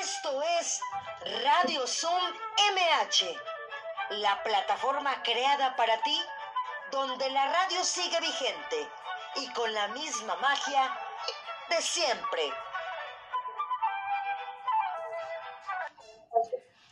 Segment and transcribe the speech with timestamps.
[0.00, 0.80] Esto es
[1.44, 2.22] Radio Zoom
[2.74, 3.36] MH,
[4.10, 6.18] la plataforma creada para ti,
[6.90, 8.88] donde la radio sigue vigente
[9.36, 10.98] y con la misma magia
[11.70, 12.52] de siempre.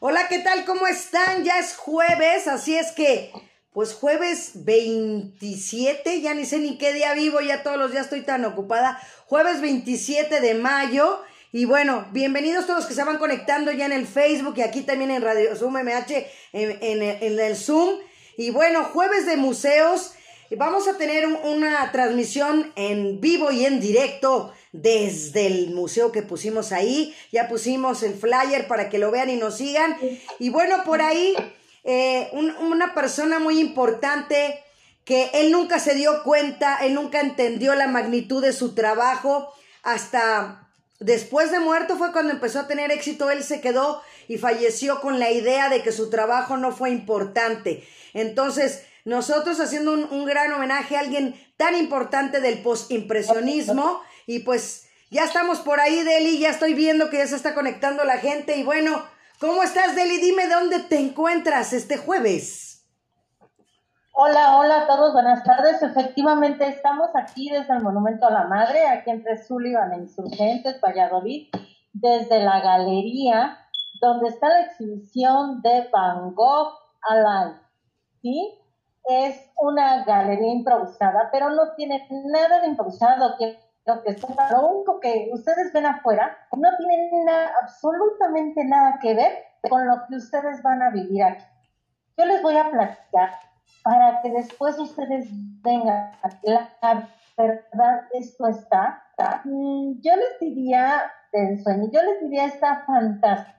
[0.01, 0.65] Hola, ¿qué tal?
[0.65, 1.45] ¿Cómo están?
[1.45, 3.33] Ya es jueves, así es que,
[3.73, 8.21] pues jueves 27, ya ni sé ni qué día vivo, ya todos los días estoy
[8.21, 9.01] tan ocupada.
[9.27, 11.21] Jueves 27 de mayo.
[11.53, 14.83] Y bueno, bienvenidos todos los que se van conectando ya en el Facebook y aquí
[14.83, 17.99] también en Radio Zoom MH, en, en el Zoom.
[18.37, 20.13] Y bueno, jueves de museos.
[20.55, 26.73] Vamos a tener una transmisión en vivo y en directo desde el museo que pusimos
[26.73, 27.15] ahí.
[27.33, 29.97] Ya pusimos el flyer para que lo vean y nos sigan.
[30.39, 31.35] Y bueno, por ahí
[31.85, 34.63] eh, una persona muy importante
[35.05, 40.69] que él nunca se dio cuenta, él nunca entendió la magnitud de su trabajo hasta
[41.01, 45.19] después de muerto fue cuando empezó a tener éxito, él se quedó y falleció con
[45.19, 47.87] la idea de que su trabajo no fue importante.
[48.15, 54.87] Entonces, nosotros haciendo un, un gran homenaje a alguien tan importante del postimpresionismo, y pues
[55.11, 58.57] ya estamos por ahí, Deli, ya estoy viendo que ya se está conectando la gente.
[58.57, 59.05] Y bueno,
[59.43, 60.21] ¿cómo estás, Deli?
[60.21, 62.87] Dime dónde te encuentras este jueves.
[64.13, 65.83] Hola, hola a todos, buenas tardes.
[65.83, 71.49] Efectivamente, estamos aquí desde el Monumento a la Madre, aquí entre Sullivan e Insurgentes, Valladolid,
[71.93, 73.59] desde la galería
[74.01, 77.59] donde está la exhibición de Van Gogh Alive.
[78.21, 78.59] ¿Sí?
[79.09, 83.37] Es una galería improvisada, pero no tiene nada de improvisado.
[83.37, 84.17] que lo que
[84.53, 89.33] lo único que ustedes ven afuera no tiene nada, absolutamente nada que ver
[89.69, 91.45] con lo que ustedes van a vivir aquí.
[92.17, 93.31] Yo les voy a platicar
[93.83, 95.29] para que después ustedes
[95.63, 96.13] vengan,
[96.83, 99.03] la verdad, esto está,
[99.45, 103.59] mm, yo les diría del sueño, yo les diría está fantástico,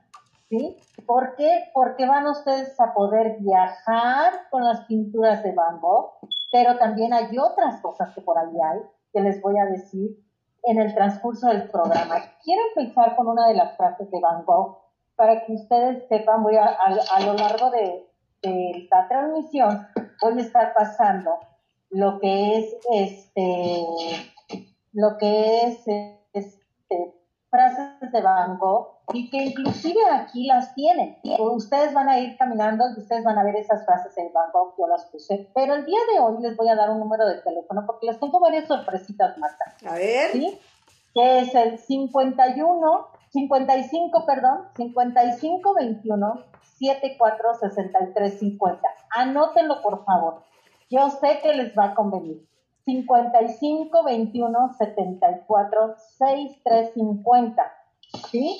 [0.50, 0.78] ¿sí?
[1.06, 1.72] ¿Por qué?
[1.74, 6.20] Porque van ustedes a poder viajar con las pinturas de Van Gogh,
[6.52, 8.80] pero también hay otras cosas que por ahí hay,
[9.14, 10.18] que les voy a decir
[10.64, 12.16] en el transcurso del programa.
[12.44, 14.80] Quiero empezar con una de las frases de Van Gogh
[15.16, 18.10] para que ustedes sepan, voy a, a, lo largo de,
[18.42, 19.88] de, esta transmisión,
[20.22, 21.32] voy a estar pasando
[21.92, 23.86] lo que es este,
[24.94, 25.88] lo que es
[26.34, 26.63] este,
[27.54, 31.20] frases de Van Gogh y que inclusive aquí las tienen.
[31.38, 34.74] Ustedes van a ir caminando y ustedes van a ver esas frases en Van Gogh,
[34.76, 35.52] yo las puse.
[35.54, 38.20] Pero el día de hoy les voy a dar un número de teléfono porque les
[38.20, 39.66] tengo varias sorpresitas, Marta.
[39.86, 40.32] A ver.
[40.32, 40.60] ¿Sí?
[41.14, 46.44] Que es el 51, 55, perdón, 5521
[46.80, 48.82] 746350.
[49.16, 50.42] Anótenlo, por favor.
[50.90, 52.48] Yo sé que les va a convenir.
[52.86, 57.74] 55 21 74 6350.
[58.30, 58.60] ¿Sí?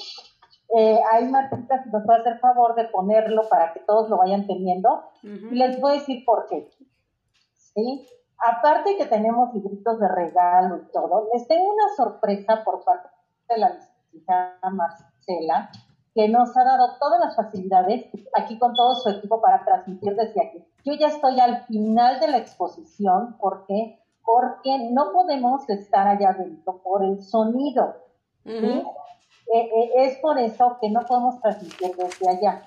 [0.76, 4.48] Eh, hay Martita, si nos puede hacer favor de ponerlo para que todos lo vayan
[4.48, 5.04] teniendo.
[5.22, 6.70] Y les voy a decir por qué.
[7.54, 8.08] ¿Sí?
[8.46, 13.10] Aparte que tenemos libritos de regalo y todo, les tengo una sorpresa por parte
[13.50, 15.70] de la licenciada Marcela,
[16.14, 20.42] que nos ha dado todas las facilidades aquí con todo su equipo para transmitir desde
[20.46, 20.66] aquí.
[20.84, 26.80] Yo ya estoy al final de la exposición porque porque no podemos estar allá adentro
[26.84, 27.96] por el sonido.
[28.46, 28.84] ¿sí?
[29.54, 32.64] Eh, eh, es por eso que no podemos transmitir desde allá.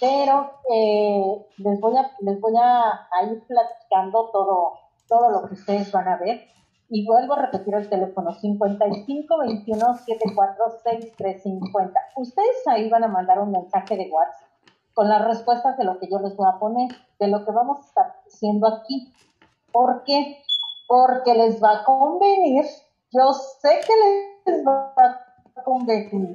[0.00, 4.72] Pero eh, les voy a les voy a, ir platicando todo
[5.06, 6.46] todo lo que ustedes van a ver
[6.90, 12.00] y vuelvo a repetir el teléfono 55 21 50.
[12.16, 14.48] Ustedes ahí van a mandar un mensaje de WhatsApp
[14.94, 17.78] con las respuestas de lo que yo les voy a poner, de lo que vamos
[17.78, 19.12] a estar haciendo aquí.
[19.70, 20.42] ¿Por qué?
[20.88, 22.64] Porque les va a convenir.
[23.12, 26.34] Yo sé que les va a convenir,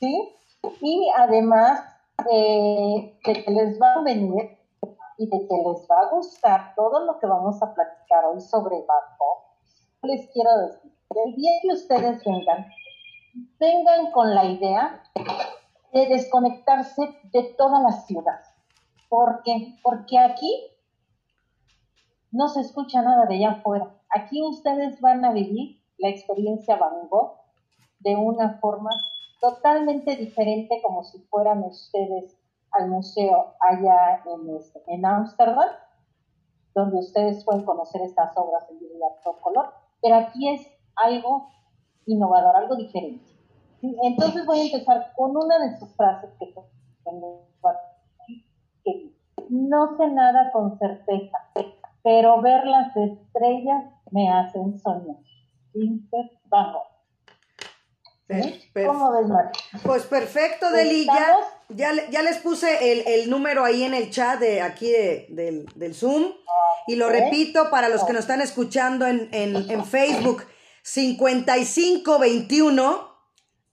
[0.00, 0.34] ¿sí?
[0.80, 1.84] Y además
[2.30, 4.58] eh, de que les va a venir
[5.18, 8.76] y de que les va a gustar todo lo que vamos a platicar hoy sobre
[8.80, 9.44] Barco,
[10.02, 10.92] les quiero decir,
[11.24, 12.66] el día que ustedes vengan,
[13.58, 15.02] vengan con la idea
[15.92, 17.02] de desconectarse
[17.32, 18.40] de toda la ciudad.
[19.08, 19.78] ¿Por qué?
[19.82, 20.71] Porque aquí
[22.32, 23.94] no se escucha nada de allá afuera.
[24.10, 27.36] Aquí ustedes van a vivir la experiencia Van Gogh
[28.00, 28.90] de una forma
[29.40, 32.38] totalmente diferente como si fueran ustedes
[32.72, 35.68] al museo allá en, este, Ámsterdam,
[36.74, 38.78] donde ustedes pueden conocer estas obras en
[39.22, 39.66] todo color,
[40.00, 41.48] pero aquí es algo
[42.06, 43.30] innovador, algo diferente.
[43.82, 46.54] Entonces voy a empezar con una de sus frases que
[47.04, 47.46] tengo
[48.20, 48.46] aquí,
[48.84, 49.12] que
[49.50, 51.38] no sé nada con certeza,
[52.02, 55.18] pero ver las estrellas me hacen soñar.
[56.48, 56.72] Van
[58.86, 59.58] ¿Cómo ves, Marta?
[59.82, 61.06] Pues perfecto, Deli.
[61.70, 65.66] Ya, ya, les puse el, el, número ahí en el chat de aquí de, del,
[65.74, 66.32] del Zoom.
[66.86, 70.44] Y lo repito para los que nos están escuchando en, en, en Facebook.
[70.82, 73.12] 5521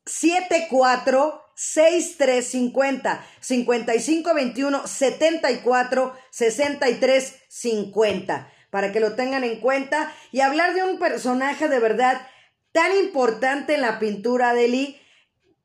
[0.05, 10.83] 74 6350 5521 74 63 50 para que lo tengan en cuenta y hablar de
[10.83, 12.21] un personaje de verdad
[12.71, 15.01] tan importante en la pintura de Lee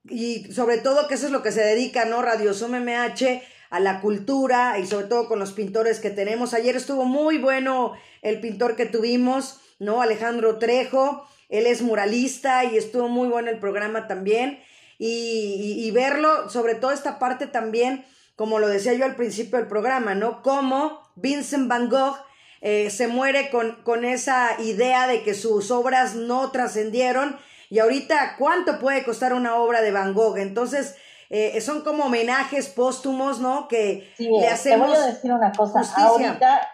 [0.08, 2.22] y sobre todo que eso es lo que se dedica, ¿no?
[2.22, 6.54] Radio Zoom MH a la cultura y sobre todo con los pintores que tenemos.
[6.54, 10.02] Ayer estuvo muy bueno el pintor que tuvimos, ¿no?
[10.02, 14.58] Alejandro Trejo, él es muralista y estuvo muy bueno el programa también.
[15.06, 18.06] Y, y, verlo, sobre todo esta parte también,
[18.36, 20.42] como lo decía yo al principio del programa, ¿no?
[20.42, 22.16] Como Vincent Van Gogh
[22.62, 27.38] eh, se muere con, con esa idea de que sus obras no trascendieron.
[27.68, 30.38] Y ahorita, ¿cuánto puede costar una obra de Van Gogh?
[30.38, 30.96] Entonces,
[31.28, 33.68] eh, son como homenajes póstumos, ¿no?
[33.68, 34.90] Que le hacemos.
[34.90, 35.82] Te voy a decir una cosa.
[35.98, 36.66] Ahorita.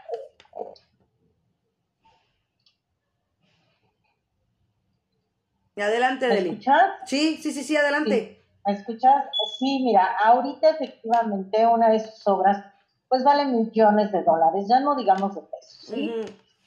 [5.80, 6.50] Adelante, ¿Me Deli.
[6.50, 6.82] escuchas?
[7.04, 8.44] Sí, sí, sí, sí, adelante.
[8.66, 9.24] ¿Me escuchas?
[9.58, 12.64] Sí, mira, ahorita efectivamente una de sus obras
[13.10, 16.12] pues vale millones de dólares, ya no digamos de pesos, ¿sí?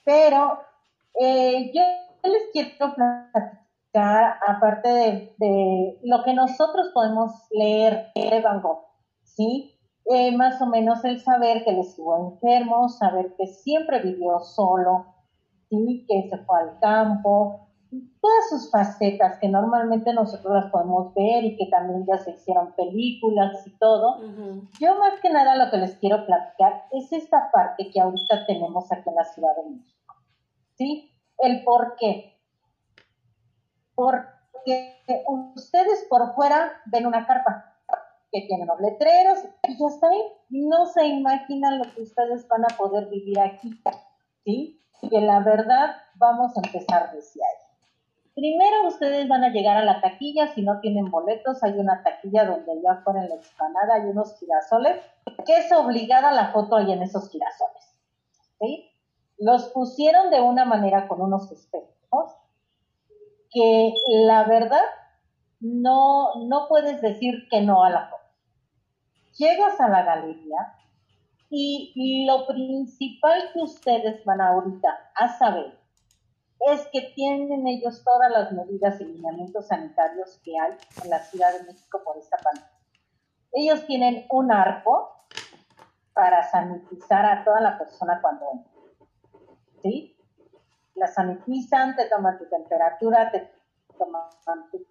[0.04, 0.60] Pero
[1.20, 1.82] eh, yo
[2.30, 8.86] les quiero platicar, aparte de, lo que nosotros podemos leer de Van Gogh,
[9.24, 9.74] ¿sí?
[10.14, 15.16] Eh, más o menos el saber que él estuvo enfermo, saber que siempre vivió solo,
[15.70, 16.06] ¿sí?
[16.10, 17.70] Que se fue al campo,
[18.22, 22.74] todas sus facetas que normalmente nosotros las podemos ver y que también ya se hicieron
[22.74, 24.20] películas y todo.
[24.80, 28.92] Yo más que nada lo que les quiero platicar es esta parte que ahorita tenemos
[28.92, 30.16] aquí en la Ciudad de México.
[30.76, 31.12] ¿Sí?
[31.38, 32.40] El por qué.
[33.96, 34.98] Porque
[35.56, 37.76] ustedes por fuera ven una carpa
[38.32, 40.22] que tiene los letreros y ya está ahí.
[40.50, 43.70] No se imaginan lo que ustedes van a poder vivir aquí.
[44.44, 44.82] ¿Sí?
[45.10, 47.63] Que la verdad vamos a empezar desde ahí.
[48.36, 52.46] Primero ustedes van a llegar a la taquilla, si no tienen boletos, hay una taquilla
[52.46, 55.00] donde ya fuera en la explanada hay unos girasoles,
[55.46, 57.96] que es obligada la foto ahí en esos girasoles.
[58.60, 58.90] ¿sí?
[59.38, 62.34] Los pusieron de una manera con unos espejos
[63.52, 64.82] que la verdad
[65.60, 68.24] no, no puedes decir que no a la foto.
[69.38, 70.76] Llegas a la galería
[71.52, 75.83] y lo principal que ustedes van ahorita a saber
[76.72, 80.72] es que tienen ellos todas las medidas y lineamientos sanitarios que hay
[81.04, 82.70] en la Ciudad de México por esta pandemia.
[83.52, 85.26] Ellos tienen un arco
[86.14, 88.72] para sanitizar a toda la persona cuando entra.
[89.82, 90.18] ¿Sí?
[90.96, 93.52] La sanitizan, te toman tu temperatura, te
[93.98, 94.30] toman
[94.72, 94.86] tu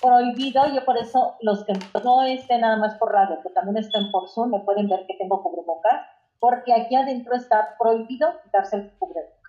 [0.00, 4.10] prohibido, yo por eso los que no estén nada más por radio, que también estén
[4.10, 6.06] por Zoom, me pueden ver que tengo cubrebocas,
[6.38, 9.40] porque aquí adentro está prohibido quitarse el cubrebocas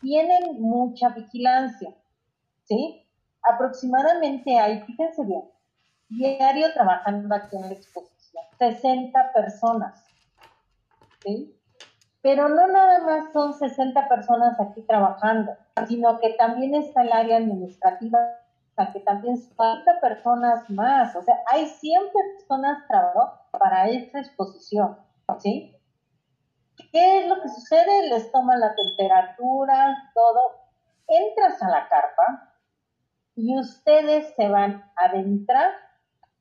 [0.00, 1.94] tienen mucha vigilancia,
[2.64, 3.06] ¿sí?
[3.42, 5.42] Aproximadamente hay, fíjense bien,
[6.08, 10.04] diario trabajando aquí en la exposición, 60 personas,
[11.22, 11.56] ¿sí?
[12.22, 15.52] Pero no nada más son 60 personas aquí trabajando,
[15.88, 18.18] sino que también está el área administrativa,
[18.92, 24.96] que también son 40 personas más, o sea, hay 100 personas trabajando para esta exposición,
[25.38, 25.76] ¿sí?
[26.92, 28.08] ¿Qué es lo que sucede?
[28.08, 30.40] Les toman la temperatura, todo.
[31.06, 32.54] Entras a la carpa
[33.34, 35.72] y ustedes se van a adentrar.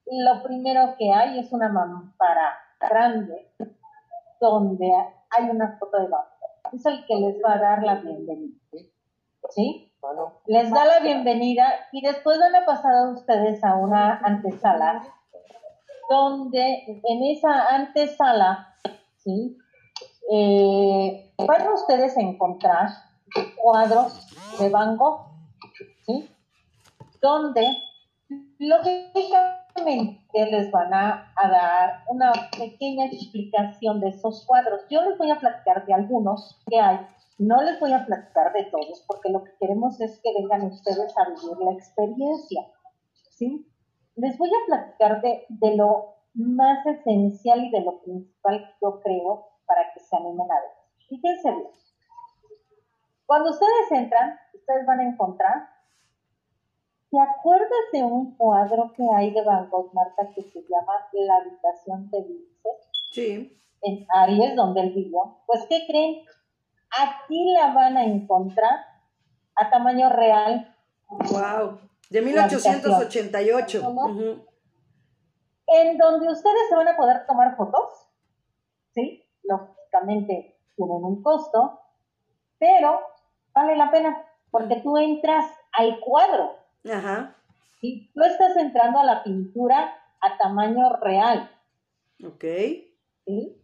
[0.05, 3.51] Y lo primero que hay es una mampara grande
[4.39, 4.91] donde
[5.29, 6.27] hay una foto de banco.
[6.71, 8.57] Es el que les va a dar la bienvenida.
[9.49, 9.89] ¿Sí?
[10.45, 15.03] Les da la bienvenida y después van a pasar a ustedes a una antesala
[16.09, 18.75] donde en esa antesala,
[19.17, 19.57] ¿sí?
[20.31, 22.89] Eh, van ustedes a encontrar
[23.61, 24.27] cuadros
[24.59, 24.97] de Van
[26.05, 26.29] ¿sí?
[27.21, 27.65] Donde
[28.59, 34.81] lógicamente les van a, dar una pequeña explicación de esos cuadros.
[34.89, 36.99] Yo les voy a platicar de algunos que hay,
[37.39, 41.17] no les voy a platicar de todos, porque lo que queremos es que vengan ustedes
[41.17, 42.67] a vivir la experiencia,
[43.31, 43.65] ¿sí?
[44.15, 48.99] Les voy a platicar de, de lo más esencial y de lo principal que yo
[49.01, 49.48] creo
[50.15, 50.71] animen a ver.
[51.07, 51.69] Fíjense bien.
[53.25, 55.69] Cuando ustedes entran, ustedes van a encontrar,
[57.11, 61.35] ¿te acuerdas de un cuadro que hay de Van Gogh, Marta, que se llama La
[61.35, 62.79] habitación de Vincent?
[63.11, 63.61] Sí.
[63.81, 65.37] En Aries, donde él vivió.
[65.45, 66.25] Pues, ¿qué creen?
[66.99, 68.85] Aquí la van a encontrar
[69.55, 70.75] a tamaño real.
[71.07, 71.79] Wow.
[72.09, 73.95] De 1888.
[75.67, 78.07] En donde ustedes se van a poder tomar fotos,
[78.95, 79.23] ¿sí?
[79.91, 81.79] Lógicamente tienen un costo,
[82.59, 82.99] pero
[83.53, 86.55] vale la pena, porque tú entras al cuadro.
[86.91, 87.35] Ajá.
[87.81, 88.09] ¿sí?
[88.13, 91.49] Tú estás entrando a la pintura a tamaño real.
[92.23, 92.43] Ok.
[93.25, 93.55] ¿sí?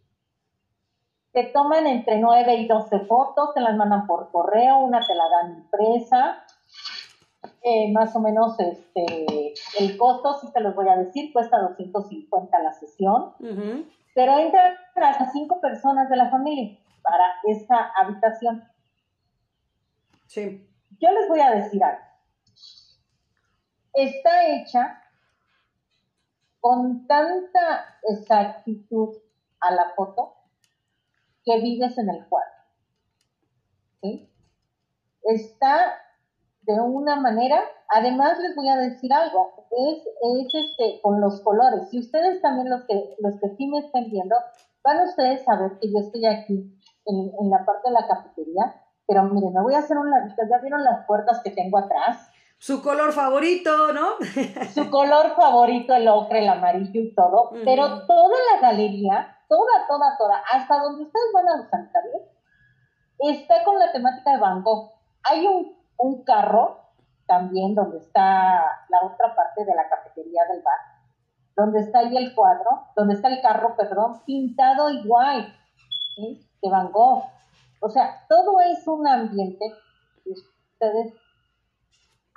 [1.32, 5.28] Te toman entre 9 y 12 fotos, te las mandan por correo, una te la
[5.28, 6.44] dan impresa.
[7.62, 12.62] Eh, más o menos este, el costo, sí te los voy a decir, cuesta 250
[12.62, 13.34] la sesión.
[14.16, 18.66] Pero entran a cinco personas de la familia para esa habitación.
[20.26, 20.66] Sí.
[20.98, 22.02] Yo les voy a decir algo.
[23.92, 25.02] Está hecha
[26.60, 29.18] con tanta exactitud
[29.60, 30.34] a la foto
[31.44, 32.56] que vives en el cuadro.
[34.00, 34.32] ¿Sí?
[35.24, 36.05] Está
[36.66, 41.88] de una manera, además les voy a decir algo, es, es este, con los colores.
[41.90, 44.34] Si ustedes también los que, los que sí me estén viendo,
[44.82, 48.82] van ustedes a ver que yo estoy aquí en, en la parte de la cafetería,
[49.06, 52.30] pero miren, me voy a hacer un ladito, ya vieron las puertas que tengo atrás.
[52.58, 54.14] Su color favorito, ¿no?
[54.74, 60.16] Su color favorito, el ocre, el amarillo y todo, pero toda la galería, toda, toda,
[60.18, 62.22] toda, hasta donde ustedes van a los sanitarios,
[63.20, 64.92] está con la temática de Van Gogh.
[65.22, 66.80] Hay un, un carro
[67.26, 70.78] también donde está la otra parte de la cafetería del bar,
[71.56, 75.54] donde está ahí el cuadro, donde está el carro, perdón, pintado igual,
[76.14, 76.46] ¿sí?
[76.62, 77.24] De Van Gogh.
[77.80, 79.64] O sea, todo es un ambiente
[80.24, 81.14] que ustedes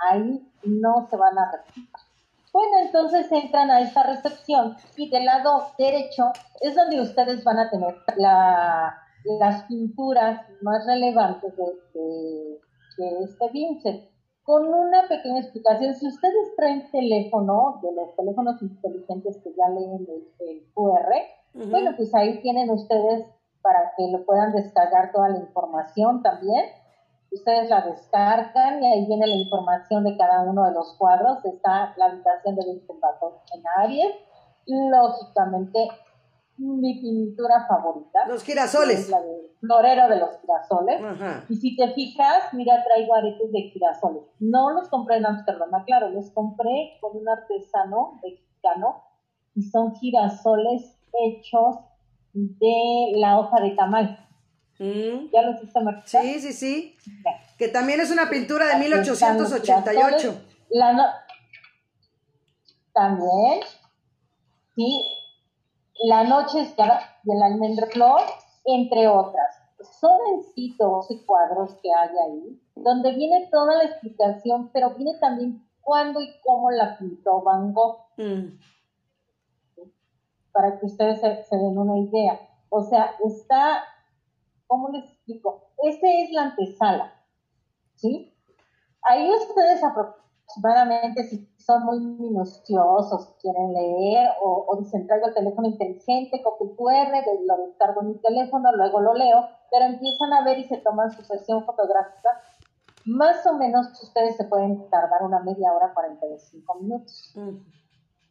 [0.10, 1.90] ahí no se van a repetir.
[2.52, 7.70] Bueno, entonces entran a esta recepción y del lado derecho es donde ustedes van a
[7.70, 12.60] tener las pinturas más relevantes de,
[13.24, 14.10] este Vincent.
[14.44, 20.08] Con una pequeña explicación, si ustedes traen teléfono, de los teléfonos inteligentes que ya leen
[20.40, 23.26] el, QR, bueno, pues ahí tienen ustedes
[23.62, 26.66] para que lo puedan descargar toda la información también
[27.32, 31.44] ustedes la descargan y ahí viene la información de cada uno de los cuadros.
[31.46, 33.00] Está la habitación de Vincent
[33.54, 34.16] en Aries,
[34.66, 35.90] lógicamente
[36.60, 38.28] mi pintura favorita.
[38.28, 39.10] Los girasoles.
[39.10, 41.02] la del florero de los girasoles.
[41.50, 44.24] Y si te fijas, mira, traigo aretes de girasoles.
[44.40, 49.04] No los compré en Amsterdam, claro, los compré con un artesano mexicano
[49.56, 51.78] y son girasoles hechos
[52.34, 54.26] de la hoja de tamal.
[54.80, 55.30] Mm.
[55.34, 56.04] ¿Ya los viste, Marta?
[56.06, 56.98] Sí, sí, sí.
[57.58, 60.42] Que también es una pintura de 1888.
[60.70, 61.04] La no...
[62.94, 63.60] También.
[64.76, 65.19] Sí.
[66.04, 68.22] La noche escala y el almendreflor,
[68.66, 69.56] entre otras.
[70.00, 75.18] Son en sí 12 cuadros que hay ahí, donde viene toda la explicación, pero viene
[75.20, 78.00] también cuándo y cómo la pintó Van Gogh.
[78.18, 78.60] Mm.
[80.52, 82.40] Para que ustedes se den una idea.
[82.70, 83.84] O sea, está
[84.70, 85.72] ¿cómo les explico?
[85.84, 87.14] Esta es la antesala,
[87.96, 88.32] ¿sí?
[89.02, 90.29] Ahí ustedes aproximadamente,
[91.24, 97.12] si son muy minuciosos, quieren leer o, dicen traigo el teléfono inteligente, copio QR,
[97.46, 101.12] lo descargo en mi teléfono, luego lo leo, pero empiezan a ver y se toman
[101.12, 102.30] su sesión fotográfica.
[103.06, 107.34] Más o menos ustedes se pueden tardar una media hora, 45 minutos.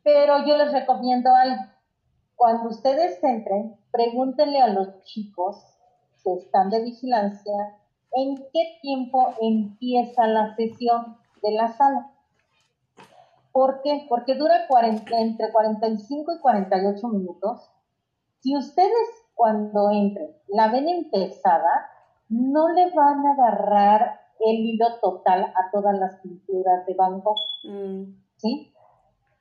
[0.03, 1.63] Pero yo les recomiendo algo.
[2.37, 5.79] Cuando ustedes entren, pregúntenle a los chicos
[6.37, 7.79] están de vigilancia,
[8.13, 12.11] ¿en qué tiempo empieza la sesión de la sala?
[13.53, 14.07] ¿Por qué?
[14.09, 14.67] Porque dura
[15.19, 17.71] entre 45 y 48 minutos.
[18.41, 21.91] Si ustedes cuando entren la ven empezada,
[22.29, 27.37] no le van a agarrar el hilo total a todas las pinturas de Van Gogh.
[27.65, 28.15] Mm.
[28.37, 28.75] ¿Sí?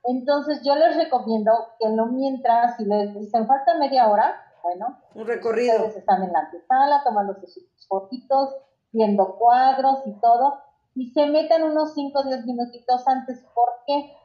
[0.04, 5.28] Entonces yo les recomiendo que no mientras, si les dicen falta media hora, bueno, un
[5.28, 5.76] recorrido.
[5.76, 8.56] Ustedes están en la antesala tomándose sus fotitos,
[8.92, 10.60] viendo cuadros y todo,
[10.98, 13.46] y se meten unos 5 o 10 minutitos antes.
[13.54, 14.16] ¿Por qué?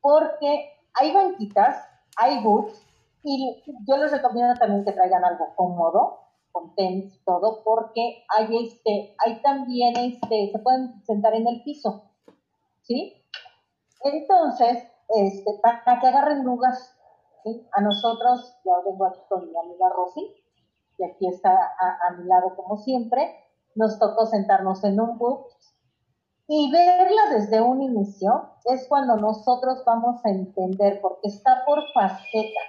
[0.00, 1.84] Porque hay banquitas,
[2.16, 2.80] hay boots,
[3.24, 6.20] y yo les recomiendo también que traigan algo cómodo,
[6.52, 12.04] con tenis todo, porque hay este, hay también este, se pueden sentar en el piso,
[12.82, 13.20] ¿sí?
[14.04, 16.96] Entonces, este, para que agarren lugas
[17.72, 20.34] a nosotros, yo vengo aquí con mi amiga Rosy,
[20.98, 23.47] y aquí está a, mi lado como siempre,
[23.78, 25.46] nos tocó sentarnos en un bus
[26.48, 32.64] y verla desde un inicio es cuando nosotros vamos a entender, porque está por facetas.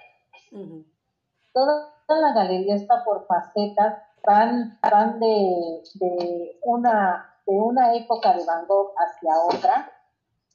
[1.52, 8.46] Toda, la galería está por facetas, van, van de, de, una, de una época de
[8.46, 9.92] Van Gogh hacia otra,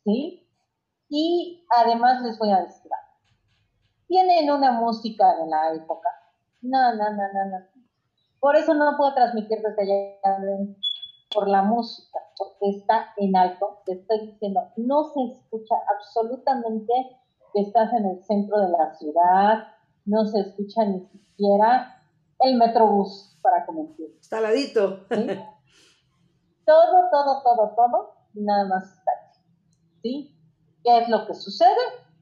[0.05, 0.47] ¿sí?
[1.09, 2.91] Y además les voy a decir.
[4.07, 6.09] Tienen una música de la época.
[6.61, 7.74] No, no, no, no, no.
[8.45, 10.37] Por eso no puedo transmitir desde allá
[11.33, 13.81] por la música, porque está en alto.
[13.87, 16.93] Te estoy diciendo, no se escucha absolutamente
[17.55, 19.69] que estás en el centro de la ciudad,
[20.05, 22.03] no se escucha ni siquiera
[22.41, 23.89] el metrobús, para me
[24.21, 25.07] Está ladito.
[26.67, 29.41] todo, todo, todo, todo, nada más está aquí.
[30.03, 30.39] ¿Sí?
[30.85, 31.71] ¿Qué es lo que sucede?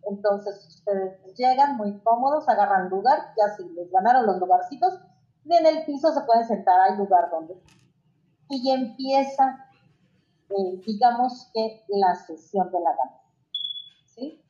[0.08, 5.00] Entonces ustedes llegan muy cómodos, agarran lugar, ya si les ganaron los lugarcitos,
[5.44, 7.60] en el piso se pueden sentar, hay lugar donde.
[8.48, 9.66] Y empieza,
[10.50, 13.22] eh, digamos que la sesión de la danza.
[14.06, 14.44] ¿Sí?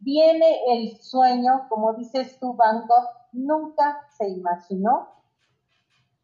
[0.00, 5.08] Viene el sueño, como dices tú, Van Gogh nunca se imaginó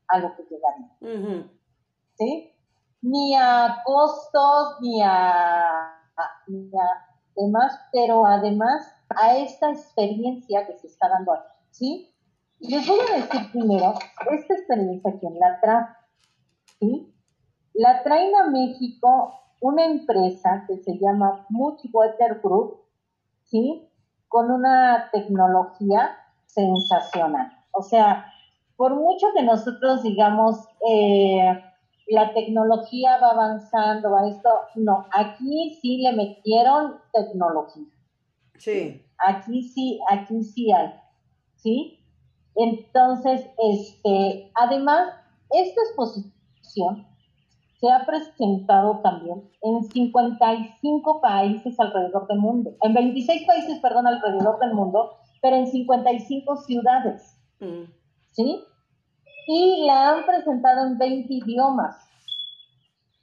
[0.09, 1.51] a lo que llegaría.
[2.15, 2.53] ¿Sí?
[3.01, 5.99] Ni a costos, ni a,
[6.47, 11.49] ni a demás, pero además a esta experiencia que se está dando aquí.
[11.71, 12.12] ¿Sí?
[12.63, 13.95] Les voy a decir primero,
[14.31, 15.85] esta experiencia, ¿quién la trae?
[16.79, 17.13] ¿Sí?
[17.75, 22.83] La traen a México una empresa que se llama Multiwater Group,
[23.43, 23.89] ¿sí?
[24.29, 26.17] Con una tecnología
[26.47, 27.53] sensacional.
[27.73, 28.27] O sea,
[28.77, 31.61] por mucho que nosotros digamos, eh,
[32.09, 37.89] la tecnología va avanzando a esto, no, aquí sí le metieron tecnología.
[38.57, 39.05] Sí.
[39.19, 40.93] Aquí sí, aquí sí hay,
[41.57, 42.02] ¿sí?
[42.57, 45.09] Entonces, este, además,
[45.51, 47.07] esta exposición
[47.81, 54.59] se ha presentado también en 55 países alrededor del mundo, en 26 países, perdón, alrededor
[54.61, 57.37] del mundo, pero en 55 ciudades.
[57.59, 57.85] Mm.
[58.31, 58.65] ¿Sí?
[59.49, 61.97] Y la han presentado en 20 idiomas.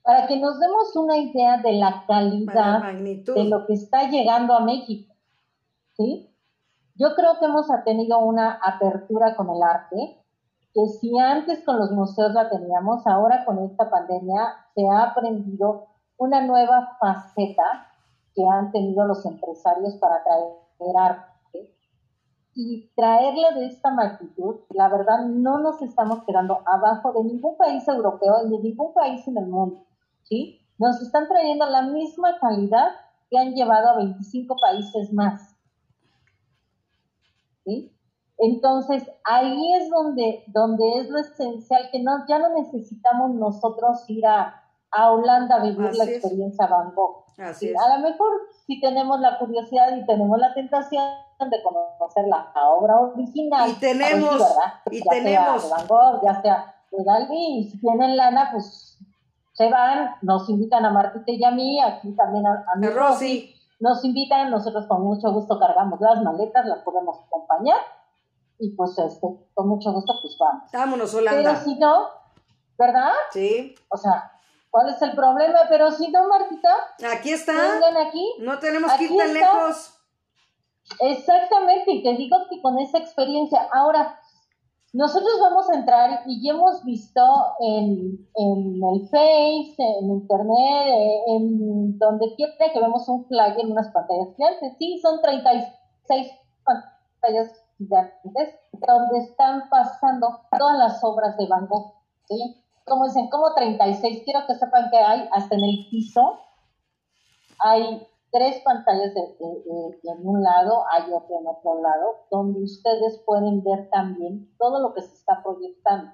[0.03, 4.59] Para que nos demos una idea de la calidad de lo que está llegando a
[4.59, 5.13] México.
[5.95, 6.28] ¿Sí?
[6.99, 10.21] Yo creo que hemos tenido una apertura con el arte,
[10.73, 15.87] que si antes con los museos la teníamos, ahora con esta pandemia se ha aprendido
[16.17, 17.87] una nueva faceta
[18.35, 21.73] que han tenido los empresarios para traer arte.
[22.53, 27.87] Y traerla de esta magnitud, la verdad, no nos estamos quedando abajo de ningún país
[27.87, 29.85] europeo ni de ningún país en el mundo.
[30.23, 30.59] ¿sí?
[30.77, 32.89] Nos están trayendo la misma calidad
[33.29, 35.55] que han llevado a 25 países más.
[38.37, 44.25] Entonces, ahí es donde, donde es lo esencial, que no, ya no necesitamos nosotros ir
[44.25, 47.25] a, Holanda a vivir la experiencia Van Gogh.
[47.37, 48.31] A lo mejor
[48.65, 51.03] si tenemos la curiosidad y tenemos la tentación
[51.39, 53.69] de conocer la, obra original.
[53.69, 54.41] Y tenemos,
[54.89, 55.61] y ya tenemos.
[55.61, 58.97] Sea de Van Gogh, ya sea de Dalí, y si tienen lana, pues
[59.53, 63.53] se van, nos invitan a Martita y a mí, aquí también a, a mi Rosy
[63.79, 67.79] nos invitan, nosotros con mucho gusto cargamos las maletas, las podemos acompañar
[68.59, 70.69] y pues este, con mucho gusto pues vamos.
[70.71, 71.41] Vámonos, Holanda.
[71.41, 72.07] Pero si no,
[72.77, 73.13] ¿verdad?
[73.31, 73.75] Sí.
[73.89, 74.31] O sea,
[74.69, 75.59] ¿cuál es el problema?
[75.69, 76.69] Pero si no, Martita.
[77.13, 77.53] Aquí está.
[77.53, 78.35] Vengan aquí.
[78.39, 79.95] No tenemos que ir tan lejos.
[80.99, 84.18] Exactamente, y te digo que con esa experiencia, ahora,
[84.93, 87.21] nosotros vamos a entrar y ya hemos visto
[87.59, 90.95] en, en el Face, en Internet,
[91.27, 94.77] en donde quiera que vemos un flyer en unas pantallas gigantes.
[94.79, 96.31] Sí, son 36
[96.63, 101.93] pantallas gigantes donde están pasando todas las obras de Van Gogh.
[102.27, 102.63] ¿sí?
[102.85, 106.39] Como dicen, como 36, quiero que sepan que hay hasta en el piso,
[107.59, 113.89] hay tres pantallas en un lado, hay otro en otro lado, donde ustedes pueden ver
[113.89, 116.11] también todo lo que se está proyectando.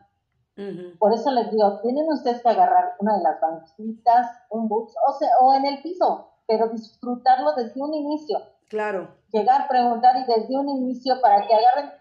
[0.99, 5.11] Por eso les digo, tienen ustedes que agarrar una de las banquitas, un bus, o,
[5.11, 8.39] sea, o en el piso, pero disfrutarlo desde un inicio.
[8.69, 9.09] Claro.
[9.33, 11.91] Llegar, preguntar y desde un inicio para que agarren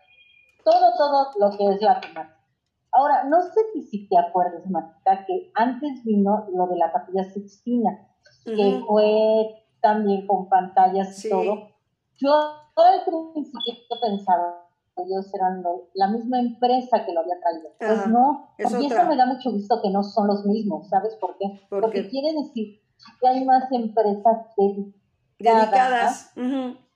[0.65, 2.35] todo, todo lo que es la temática.
[2.93, 8.09] Ahora, no sé si te acuerdas, Marta, que antes vino lo de la capilla Sixtina,
[8.45, 11.69] que fue también con pantallas y todo.
[12.17, 14.67] Yo al principio pensaba
[14.97, 17.69] que ellos eran la misma empresa que lo había traído.
[17.79, 21.37] pues no, y eso me da mucho gusto que no son los mismos, ¿sabes por
[21.37, 21.61] qué?
[21.69, 22.81] Porque quiere decir
[23.21, 26.33] que hay más empresas dedicadas,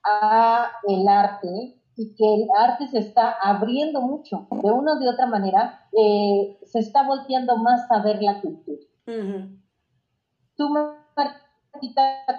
[0.03, 4.47] a el arte y que el arte se está abriendo mucho.
[4.49, 8.81] De una o de otra manera, eh, se está volteando más a ver la cultura.
[10.55, 10.69] Tú,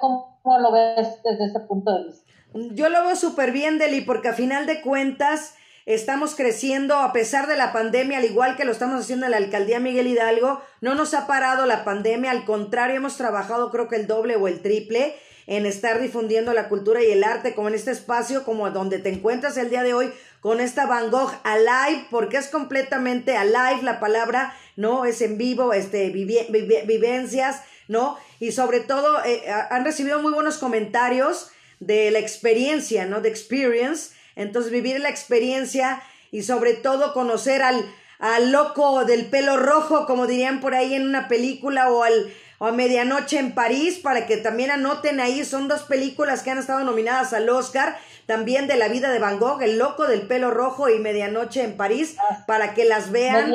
[0.01, 2.33] ¿cómo lo ves desde ese punto de vista?
[2.75, 5.55] Yo lo veo súper bien, Deli, porque a final de cuentas
[5.87, 9.39] estamos creciendo a pesar de la pandemia, al igual que lo estamos haciendo en la
[9.39, 10.61] alcaldía Miguel Hidalgo.
[10.81, 14.49] No nos ha parado la pandemia, al contrario, hemos trabajado creo que el doble o
[14.49, 15.15] el triple
[15.47, 19.09] en estar difundiendo la cultura y el arte, como en este espacio, como donde te
[19.09, 23.99] encuentras el día de hoy, con esta Van Gogh Alive, porque es completamente alive la
[23.99, 25.05] palabra, ¿no?
[25.05, 28.17] Es en vivo, este, vivencias, ¿no?
[28.39, 31.51] Y sobre todo, eh, han recibido muy buenos comentarios
[31.81, 33.21] de la experiencia, ¿no?
[33.21, 34.15] De experience.
[34.37, 36.01] Entonces, vivir la experiencia
[36.31, 37.85] y sobre todo conocer al,
[38.21, 42.67] al loco del pelo rojo, como dirían por ahí en una película, o al o
[42.67, 46.85] a Medianoche en París, para que también anoten ahí, son dos películas que han estado
[46.85, 50.91] nominadas al Oscar, también de la vida de Van Gogh, El loco del pelo rojo
[50.91, 52.45] y Medianoche en París, ah.
[52.47, 53.51] para que las vean.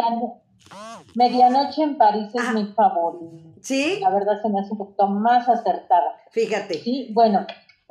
[1.13, 3.54] Medianoche en París es mi favorito.
[3.65, 3.99] ¿Sí?
[3.99, 6.21] La verdad se me hace un poquito más acertada.
[6.29, 6.75] Fíjate.
[6.75, 7.47] Sí, bueno,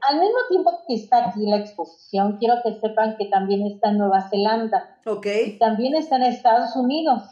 [0.08, 3.98] al mismo tiempo que está aquí la exposición, quiero que sepan que también está en
[3.98, 5.00] Nueva Zelanda.
[5.04, 5.26] Ok.
[5.46, 7.22] Y también está en Estados Unidos.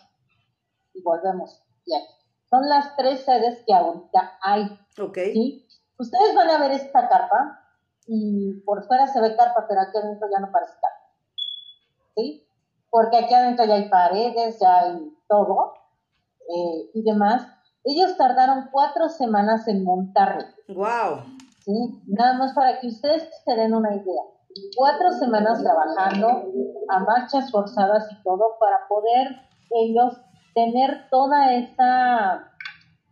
[0.93, 1.63] Y volvemos.
[1.87, 2.13] Y aquí
[2.51, 4.65] son las tres sedes que ahorita hay.
[5.01, 5.19] Ok.
[5.33, 5.65] ¿sí?
[5.97, 7.61] Ustedes van a ver esta carpa
[8.09, 11.15] y por fuera se ve carpa, pero aquí adentro ya no parece carpa.
[12.17, 12.45] ¿Sí?
[12.91, 15.75] Porque aquí adentro ya hay paredes, ya hay todo
[16.41, 17.47] eh, y demás.
[17.85, 20.45] Ellos tardaron cuatro semanas en montarlo.
[20.69, 21.25] ¡Wow!
[21.65, 22.03] ¿Sí?
[22.07, 24.23] Nada más para que ustedes se den una idea.
[24.77, 26.45] Cuatro semanas trabajando
[26.89, 29.29] a marchas forzadas y todo para poder
[29.71, 30.21] ellos
[30.55, 32.53] tener toda esa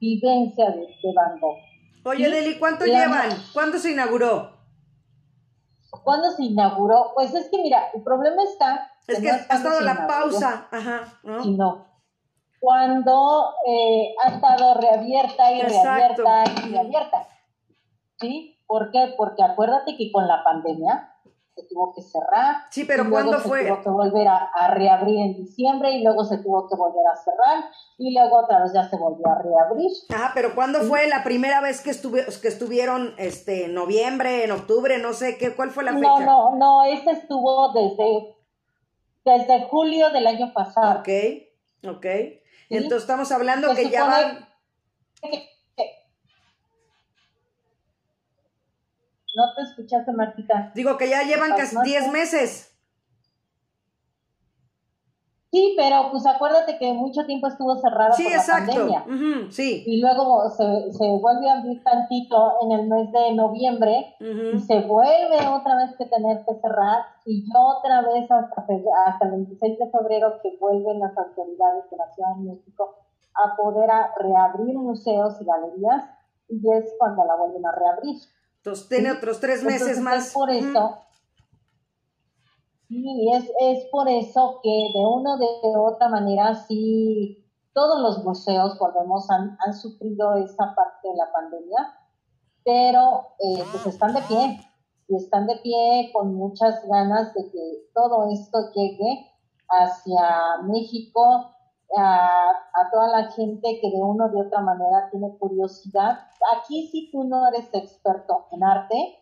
[0.00, 1.56] vivencia de, de Gogh.
[2.04, 3.30] Oye, Deli, ¿cuánto llevan?
[3.52, 4.52] ¿Cuándo se inauguró?
[6.02, 7.12] ¿Cuándo se inauguró?
[7.14, 8.90] Pues es que mira, el problema está...
[9.06, 11.18] Es que ha estado la pausa, ajá.
[11.24, 11.44] ¿no?
[11.44, 11.89] no.
[12.60, 17.28] Cuando eh, ha estado reabierta y reabierta y reabierta.
[18.20, 18.58] ¿Sí?
[18.66, 19.14] ¿Por qué?
[19.16, 21.10] Porque acuérdate que con la pandemia
[21.56, 22.56] se tuvo que cerrar.
[22.70, 23.62] Sí, pero ¿cuándo fue?
[23.62, 27.16] Se tuvo que volver a, reabrir en diciembre y luego se tuvo que volver a
[27.16, 27.64] cerrar
[27.98, 29.90] y luego otra vez ya se volvió a reabrir.
[30.10, 31.92] Ajá, pero ¿cuándo fue la primera vez que,
[32.40, 36.06] que estuvieron, este, noviembre, en octubre, no sé, qué, ¿cuál fue la fecha?
[36.06, 38.36] No, no, no, ese estuvo desde,
[39.24, 41.00] desde julio del año pasado.
[41.00, 41.08] Ok,
[41.88, 42.06] ok.
[42.70, 44.48] Entonces estamos hablando que ya van...
[49.36, 50.72] No te escuchaste, Martita.
[50.74, 52.69] Digo que ya llevan casi 10 meses.
[55.52, 58.86] Sí, pero pues acuérdate que mucho tiempo estuvo cerrada sí, por exacto.
[58.86, 59.50] la pandemia.
[59.50, 59.82] sí.
[59.84, 64.80] Y luego se, se, vuelve a abrir tantito en el mes de noviembre y se
[64.82, 68.64] vuelve otra vez que tener que cerrar y otra vez hasta,
[69.06, 72.94] hasta el 26 de febrero que vuelven las autoridades de la Ciudad de México
[73.34, 76.04] a poder a reabrir museos y galerías
[76.48, 78.20] y es cuando la vuelven a reabrir.
[78.58, 80.28] Entonces tiene otros tres meses más.
[80.28, 80.98] Es por eso.
[82.90, 85.46] Sí, es, es por eso que de una de
[85.78, 91.94] otra manera sí todos los museos, volvemos, han, han sufrido esa parte de la pandemia,
[92.64, 94.60] pero eh, pues están de pie
[95.06, 99.24] y están de pie con muchas ganas de que todo esto llegue
[99.68, 101.52] hacia México
[101.96, 106.18] a, a, toda la gente que de una o de otra manera tiene curiosidad.
[106.56, 109.19] Aquí si tú no eres experto en arte,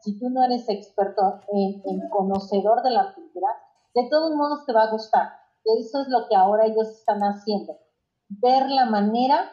[0.00, 3.48] si, tú no eres experto en, en, conocedor de la cultura,
[3.94, 5.28] de todos modos te va a gustar.
[5.64, 7.78] Eso es lo que ahora ellos están haciendo.
[8.28, 9.50] Ver la manera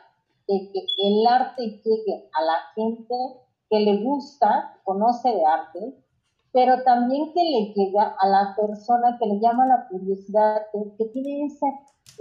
[0.47, 3.15] de que el arte llegue a la gente
[3.69, 6.03] que le gusta, conoce de arte,
[6.53, 11.06] pero también que le llegue a la persona que le llama la curiosidad, que, que
[11.12, 11.65] tiene ese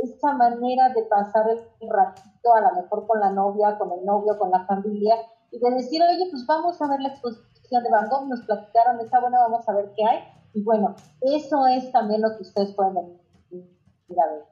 [0.03, 4.39] esa manera de pasar el ratito, a lo mejor con la novia, con el novio,
[4.39, 5.17] con la familia,
[5.51, 9.01] y de decir, oye, pues vamos a ver la exposición de Van Gogh, nos platicaron,
[9.01, 10.19] está buena, vamos a ver qué hay.
[10.55, 14.45] Y bueno, eso es también lo que ustedes pueden ir a ver.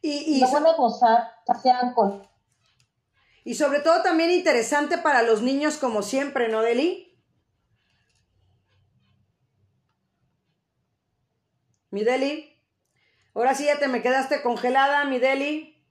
[0.00, 1.32] Y, y van a gozar,
[1.94, 2.22] con...
[3.44, 7.18] Y sobre todo también interesante para los niños como siempre, ¿no, Deli?
[11.90, 12.54] Mi Deli.
[13.34, 15.82] Ahora sí ya te me quedaste congelada, mi Deli.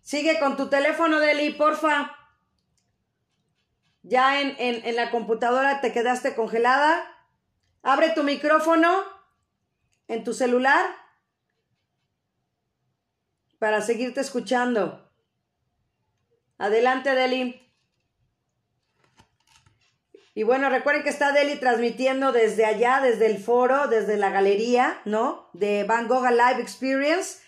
[0.00, 2.17] Sigue con tu teléfono, Deli, porfa.
[4.08, 7.04] Ya en, en, la computadora te quedaste congelada.
[7.82, 9.04] Abre tu micrófono
[10.08, 10.86] en tu celular
[13.58, 15.12] para seguirte escuchando.
[16.56, 17.70] Adelante, Deli.
[20.34, 25.02] Y bueno, recuerden que está Deli transmitiendo desde allá, desde el foro, desde la galería,
[25.04, 25.50] ¿no?
[25.52, 27.40] De Van Gogh Live Experience.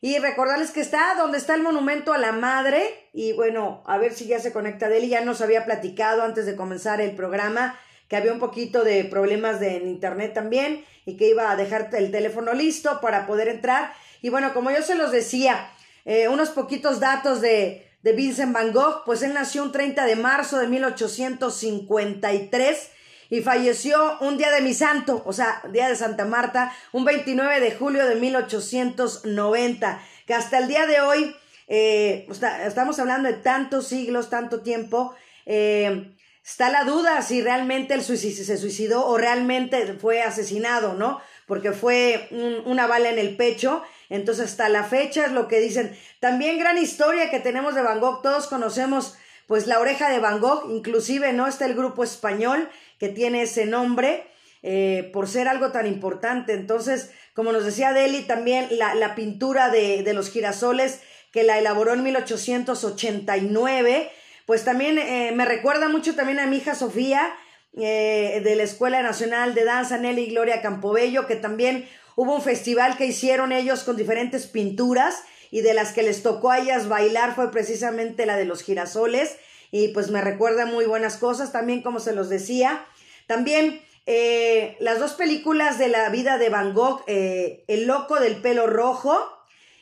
[0.00, 3.08] Y recordarles que está donde está el monumento a la madre.
[3.12, 5.08] Y bueno, a ver si ya se conecta Deli.
[5.08, 7.78] Ya nos había platicado antes de comenzar el programa
[8.08, 11.90] que había un poquito de problemas de, en internet también y que iba a dejar
[11.92, 13.92] el teléfono listo para poder entrar.
[14.22, 15.70] Y bueno, como yo se los decía,
[16.04, 20.16] eh, unos poquitos datos de, de Vincent Van Gogh, pues él nació un 30 de
[20.16, 22.90] marzo de 1853
[23.30, 27.60] y falleció un día de mi santo, o sea, día de Santa Marta, un 29
[27.60, 31.34] de julio de 1890, que hasta el día de hoy,
[31.68, 32.28] eh,
[32.64, 35.14] estamos hablando de tantos siglos, tanto tiempo,
[35.46, 36.12] eh,
[36.46, 41.20] está la duda si realmente él se suicidó o realmente fue asesinado, ¿no?
[41.46, 42.28] Porque fue
[42.64, 43.82] una bala en el pecho.
[44.08, 45.96] Entonces, hasta la fecha es lo que dicen.
[46.20, 48.22] También gran historia que tenemos de Van Gogh.
[48.22, 49.16] Todos conocemos,
[49.48, 50.70] pues, la oreja de Van Gogh.
[50.70, 51.46] Inclusive, ¿no?
[51.48, 54.24] Está el grupo español que tiene ese nombre.
[54.62, 56.52] Eh, por ser algo tan importante.
[56.52, 61.92] Entonces, como nos decía Deli, también la, pintura de, de, los girasoles que la elaboró
[61.92, 64.10] en 1889,
[64.44, 67.32] pues también eh, me recuerda mucho también a mi hija Sofía,
[67.78, 72.96] eh, de la Escuela Nacional de Danza, Nelly Gloria Campobello, que también hubo un festival
[72.96, 77.34] que hicieron ellos con diferentes pinturas y de las que les tocó a ellas bailar
[77.34, 79.36] fue precisamente la de los girasoles
[79.76, 82.86] y pues me recuerda muy buenas cosas también como se los decía.
[83.26, 88.66] También eh, las dos películas de la vida de Van Gogh, El loco del pelo
[88.66, 89.18] rojo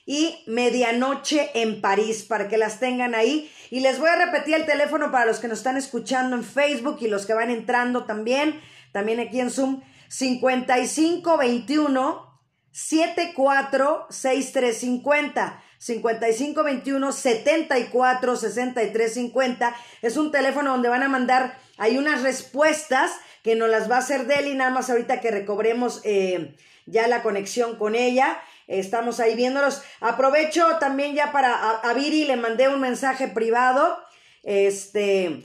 [0.04, 3.48] y Medianoche en París, para que las tengan ahí.
[3.70, 6.96] Y les voy a repetir el teléfono para los que nos están escuchando en Facebook
[7.00, 8.60] y los que van entrando también,
[8.92, 12.40] también aquí en Zoom, 5521
[12.72, 15.63] 746350.
[15.84, 23.10] 5521 74 50 es un teléfono donde van a mandar hay unas respuestas
[23.42, 27.22] que nos las va a hacer Deli nada más ahorita que recobremos eh, ya la
[27.22, 29.82] conexión con ella Estamos ahí viéndolos.
[30.00, 33.98] Aprovecho también ya para a, Viri, le mandé un mensaje privado.
[34.42, 35.42] Este,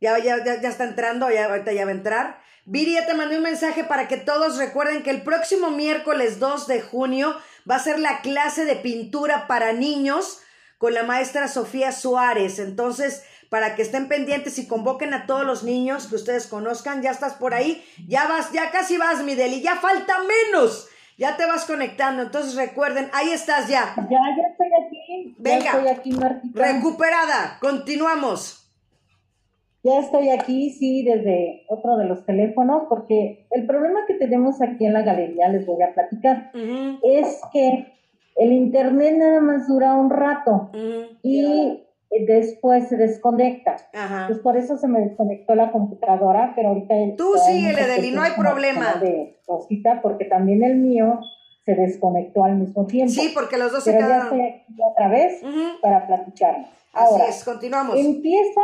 [0.00, 2.40] ya, ya, ya, está entrando, ya, ahorita ya va a entrar.
[2.64, 6.66] Viri, ya te mandé un mensaje para que todos recuerden que el próximo miércoles 2
[6.66, 7.36] de junio
[7.68, 10.40] va a ser la clase de pintura para niños
[10.78, 12.58] con la maestra Sofía Suárez.
[12.58, 17.10] Entonces, para que estén pendientes y convoquen a todos los niños que ustedes conozcan, ya
[17.10, 20.88] estás por ahí, ya vas, ya casi vas, mi Deli, ya falta menos
[21.20, 23.94] ya te vas conectando, entonces recuerden, ahí estás ya.
[23.94, 25.34] Ya, ya estoy aquí.
[25.38, 25.64] Venga.
[25.64, 26.62] Ya estoy aquí, Martita.
[26.64, 27.58] Recuperada.
[27.60, 28.59] Continuamos.
[29.82, 34.84] Ya estoy aquí, sí, desde otro de los teléfonos, porque el problema que tenemos aquí
[34.84, 36.50] en la galería, les voy a platicar,
[37.02, 37.86] es que
[38.36, 40.70] el internet nada más dura un rato
[41.22, 41.82] y
[42.26, 43.76] después se desconecta.
[43.94, 44.26] Ajá.
[44.26, 46.94] Pues por eso se me desconectó la computadora, pero ahorita...
[47.16, 48.94] Tú síguele, Deli, no hay problema.
[48.94, 51.20] De cosita, porque también el mío
[51.64, 53.12] se desconectó al mismo tiempo.
[53.12, 54.10] Sí, porque los dos se quedaron...
[54.10, 55.40] ya estoy aquí otra vez
[55.80, 56.66] para platicar.
[56.92, 57.96] Ahora, Así es, continuamos.
[57.96, 58.60] Empieza,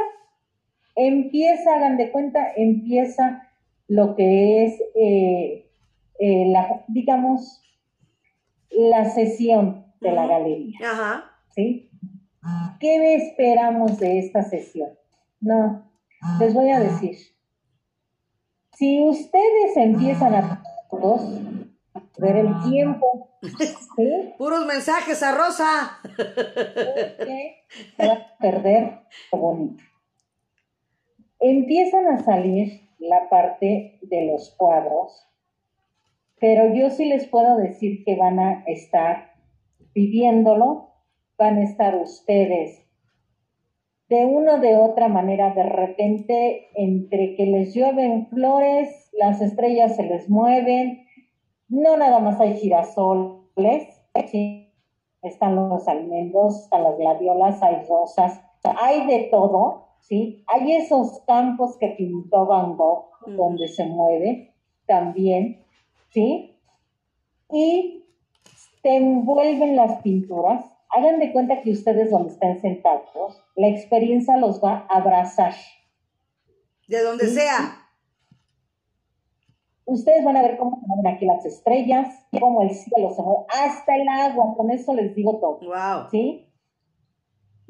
[0.96, 3.48] empieza, hagan de cuenta, empieza
[3.86, 5.70] lo que es, eh,
[6.18, 7.62] eh, la, digamos,
[8.70, 10.78] la sesión de la galería.
[10.82, 11.24] Ajá.
[11.54, 11.90] ¿Sí?
[12.80, 14.90] ¿Qué esperamos de esta sesión?
[15.40, 15.90] No,
[16.38, 17.16] les voy a decir.
[18.74, 21.40] Si ustedes empiezan a todos
[22.18, 23.38] ver el tiempo,
[23.96, 24.34] ¿sí?
[24.38, 25.98] Puros mensajes a Rosa.
[27.96, 29.00] se va a perder
[29.32, 29.82] lo bonito.
[31.40, 35.28] Empiezan a salir la parte de los cuadros,
[36.40, 39.32] pero yo sí les puedo decir que van a estar
[39.94, 40.86] viviéndolo
[41.38, 42.82] van a estar ustedes.
[44.08, 50.04] De una de otra manera, de repente, entre que les llueven flores, las estrellas se
[50.04, 51.04] les mueven,
[51.68, 53.88] no nada más hay girasoles,
[55.22, 60.44] están los almendros, están las gladiolas, hay rosas, hay de todo, ¿sí?
[60.46, 64.54] Hay esos campos que pintó Van Gogh, donde se mueve
[64.86, 65.64] también,
[66.10, 66.56] ¿sí?
[67.50, 68.04] Y
[68.82, 74.62] te envuelven las pinturas, hagan de cuenta que ustedes donde están sentados, la experiencia los
[74.62, 75.54] va a abrazar.
[76.86, 77.82] De donde sea.
[79.84, 83.44] Ustedes van a ver cómo se mueven aquí las estrellas, cómo el cielo se mueve,
[83.48, 85.60] hasta el agua, con eso les digo todo.
[85.60, 86.08] Wow.
[86.10, 86.45] ¿Sí?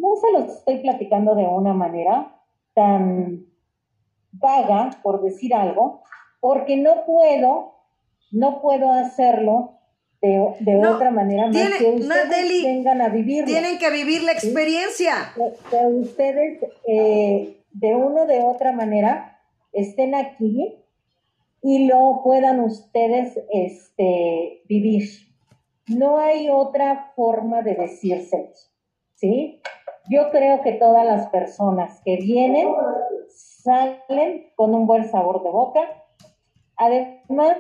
[0.06, 2.40] No se los estoy platicando de una manera
[2.74, 3.46] tan
[4.32, 6.02] vaga, por decir algo,
[6.40, 7.74] porque no puedo,
[8.30, 9.72] no puedo hacerlo
[10.20, 13.44] de, otra manera más que ustedes vengan a vivir.
[13.44, 15.32] Tienen que vivir la experiencia.
[15.70, 19.40] Que, ustedes eh, de una o de otra manera
[19.72, 20.74] estén aquí
[21.62, 25.08] y lo puedan ustedes este, vivir.
[25.88, 28.72] No hay otra forma de decírselos,
[29.14, 29.60] ¿sí?
[30.08, 32.68] Yo creo que todas las personas que vienen
[33.28, 35.80] salen con un buen sabor de boca.
[36.76, 37.58] Además,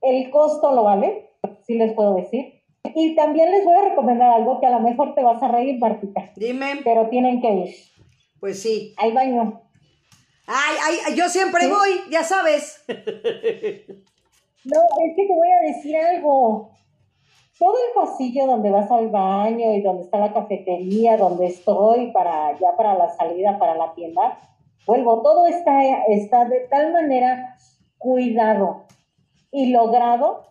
[0.00, 1.30] el costo lo vale,
[1.66, 2.62] si les puedo decir.
[2.94, 5.78] Y también les voy a recomendar algo que a lo mejor te vas a reír,
[5.78, 6.30] Martita.
[6.36, 6.80] Dime.
[6.84, 7.74] Pero tienen que ir.
[8.40, 8.94] Pues sí.
[8.96, 9.62] Al baño.
[10.46, 12.82] Ay, ay, yo siempre voy, ya sabes.
[12.88, 13.04] no, es
[15.16, 16.70] que te voy a decir algo.
[17.58, 22.56] Todo el pasillo donde vas al baño y donde está la cafetería, donde estoy para
[22.58, 24.38] ya para la salida para la tienda,
[24.86, 27.56] vuelvo, todo está, está de tal manera
[27.98, 28.84] cuidado
[29.50, 30.44] y logrado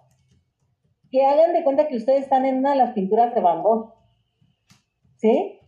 [1.10, 3.94] que hagan de cuenta que ustedes están en una de las pinturas de Van Gogh.
[5.16, 5.60] ¿Sí?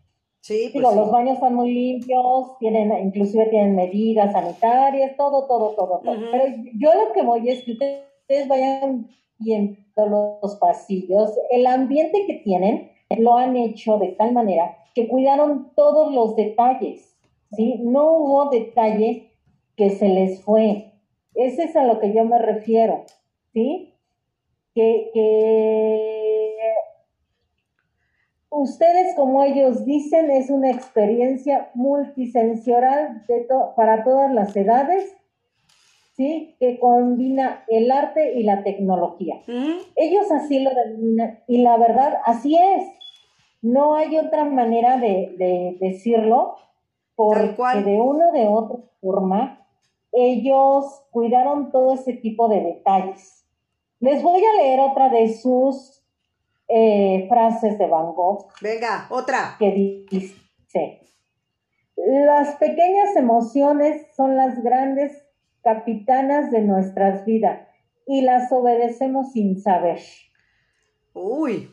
[0.41, 5.75] Sí, pues Digo, los baños están muy limpios, tienen, inclusive tienen medidas sanitarias, todo, todo,
[5.75, 6.31] todo, todo.
[6.31, 9.07] Pero yo lo que voy es que ustedes vayan
[9.39, 15.71] viendo los pasillos, el ambiente que tienen lo han hecho de tal manera que cuidaron
[15.75, 17.17] todos los detalles,
[17.51, 17.79] ¿sí?
[17.83, 19.31] No hubo detalle
[19.75, 20.93] que se les fue.
[21.35, 23.05] Ese es a lo que yo me refiero,
[23.53, 23.95] ¿sí?
[24.75, 26.55] Que, que
[28.49, 35.15] ustedes, como ellos dicen, es una experiencia multisensorial de para todas las edades,
[36.19, 36.57] ¿sí?
[36.59, 39.41] Que combina el arte y la tecnología.
[39.95, 42.85] Ellos así lo denominan, y la verdad, así es.
[43.61, 46.57] No hay otra manera de, decirlo,
[47.15, 49.65] porque de una o de otra forma,
[50.11, 53.45] ellos cuidaron todo ese tipo de detalles.
[54.01, 56.03] Les voy a leer otra de sus
[56.67, 58.47] eh, frases de Van Gogh.
[58.61, 59.55] Venga, otra.
[59.57, 60.99] Que dice,
[61.95, 65.28] las pequeñas emociones son las grandes
[65.63, 67.67] capitanas de nuestras vidas
[68.05, 69.99] y las obedecemos sin saber.
[71.13, 71.69] Uy,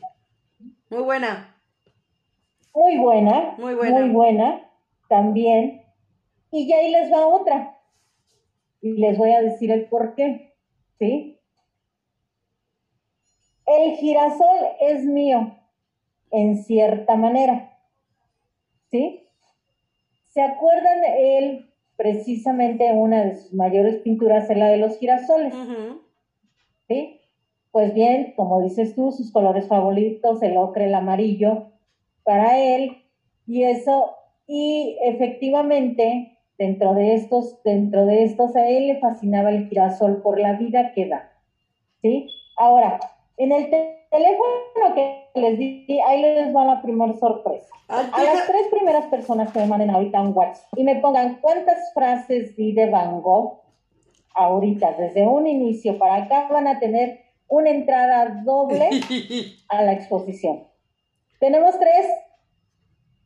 [0.89, 1.55] muy buena.
[2.73, 3.55] Muy buena.
[3.57, 3.99] Muy buena.
[3.99, 4.71] Muy buena
[5.09, 5.81] también.
[6.51, 7.77] Y ya ahí les va otra.
[8.81, 10.53] Y les voy a decir el por qué.
[10.99, 11.39] ¿Sí?
[13.65, 15.57] El girasol es mío,
[16.31, 17.77] en cierta manera.
[18.89, 19.27] ¿Sí?
[20.27, 21.66] ¿Se acuerdan de él?
[21.97, 25.53] Precisamente una de sus mayores pinturas es la de los girasoles.
[26.87, 27.19] ¿Sí?
[27.71, 31.71] Pues bien, como dices tú, sus colores favoritos, el ocre, el amarillo,
[32.23, 33.03] para él,
[33.45, 34.15] y eso,
[34.47, 40.39] y efectivamente, dentro de estos, dentro de estos, a él le fascinaba el girasol por
[40.39, 41.31] la vida que da.
[42.01, 42.27] ¿Sí?
[42.57, 42.99] Ahora,
[43.37, 43.69] en el
[44.09, 47.67] teléfono que les di, ahí les va la primera sorpresa.
[47.87, 51.93] a las tres primeras personas que me manden ahorita un WhatsApp y me pongan cuántas
[51.93, 53.61] frases di de Van Gogh
[54.33, 58.89] ahorita, desde un inicio para acá, van a tener una entrada doble
[59.69, 60.67] a la exposición.
[61.39, 62.05] Tenemos tres.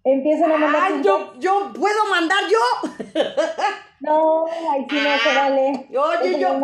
[0.03, 0.81] Empiezan a mandar.
[0.83, 3.21] ¡Ay, yo, yo puedo mandar yo!
[4.01, 5.87] No, ahí sí no se vale.
[5.89, 6.59] Oye, yo,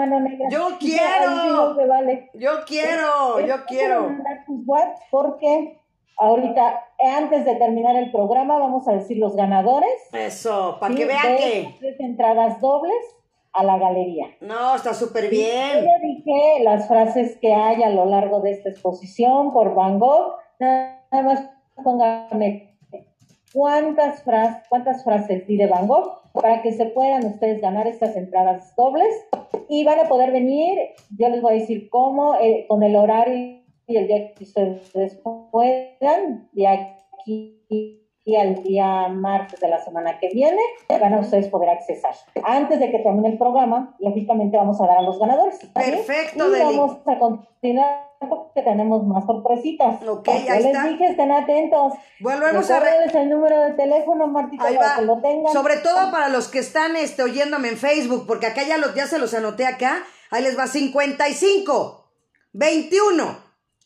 [0.50, 1.74] yo quiero.
[1.76, 2.30] no vale.
[2.34, 4.10] Yo quiero, yo quiero.
[5.12, 5.80] Porque
[6.18, 6.84] ahorita,
[7.16, 9.92] antes de terminar el programa, vamos a decir los ganadores.
[10.12, 11.76] Eso, para que vean que.
[11.80, 12.96] Tres entradas dobles
[13.54, 14.28] a la galería.
[14.42, 15.86] No, está súper bien.
[15.86, 20.36] ya dije las frases que hay a lo largo de esta exposición por Van Gogh.
[20.60, 21.50] Nada más
[21.84, 22.77] pónganme
[23.58, 28.16] cuántas, frases, cuántas frases di de Van Gogh para que se puedan ustedes ganar estas
[28.16, 29.12] entradas dobles.
[29.68, 30.78] Y van a poder venir,
[31.18, 35.20] yo les voy a decir cómo, eh, con el horario y el día que ustedes
[35.52, 40.60] puedan, de aquí y al día martes de la semana que viene,
[40.90, 42.14] van a ustedes poder accesar.
[42.44, 45.58] Antes de que termine el programa, lógicamente vamos a dar a los ganadores.
[45.74, 50.06] Perfecto, Y vamos a continuar porque tenemos más sorpresitas.
[50.06, 51.94] Ok, ahí les dije, estén atentos.
[52.20, 53.16] Volvemos a ver.
[53.16, 55.54] el número de teléfono, Martita, para que lo tengan.
[55.54, 59.08] Sobre todo para los que están este, oyéndome en Facebook, porque acá ya, los, ya
[59.08, 60.04] se los anoté acá.
[60.32, 62.12] Ahí les va 55
[62.52, 63.38] 21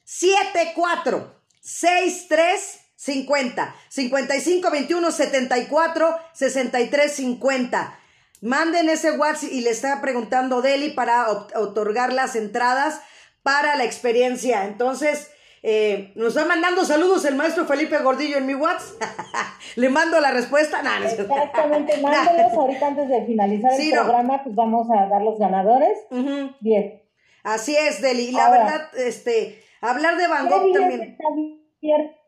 [0.03, 7.99] 74 63 50, 55 21 74 63 50.
[8.41, 13.01] Manden ese WhatsApp y le está preguntando Deli para otorgar las entradas
[13.41, 14.65] para la experiencia.
[14.65, 15.31] Entonces,
[15.63, 19.01] eh, nos está mandando saludos el maestro Felipe Gordillo en mi WhatsApp.
[19.77, 20.83] Le mando la respuesta.
[21.03, 25.97] Exactamente, mándelos ahorita antes de finalizar el programa, pues vamos a dar los ganadores.
[26.59, 27.01] Bien.
[27.41, 28.31] Así es, Deli.
[28.31, 31.23] La verdad, este, hablar de Van Gogh también está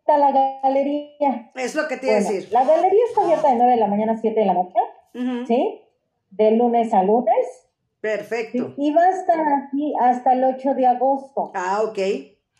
[0.07, 1.51] la galería.
[1.55, 2.47] Es lo que te iba a decir.
[2.51, 4.79] La galería está abierta de 9 de la mañana a 7 de la noche,
[5.47, 5.81] ¿sí?
[6.29, 7.69] De lunes a lunes.
[8.01, 8.73] Perfecto.
[8.77, 11.51] Y va a estar aquí hasta el 8 de agosto.
[11.55, 11.97] Ah, ok.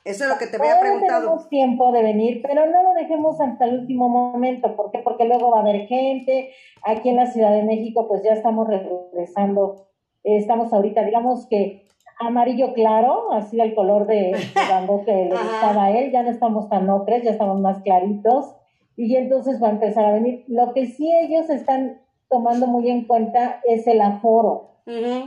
[0.05, 1.21] Eso es lo que te había preguntado.
[1.21, 4.75] tenemos tiempo de venir, pero no lo dejemos hasta el último momento.
[4.75, 4.99] ¿Por qué?
[4.99, 6.51] Porque luego va a haber gente.
[6.83, 9.87] Aquí en la Ciudad de México, pues ya estamos regresando.
[10.23, 11.82] Estamos ahorita, digamos que
[12.19, 14.33] amarillo claro, así el color de, de
[15.05, 16.11] que le gustaba a él.
[16.11, 18.55] Ya no estamos tan ocres, ya estamos más claritos.
[18.95, 20.43] Y entonces va a empezar a venir.
[20.47, 24.71] Lo que sí ellos están tomando muy en cuenta es el aforo,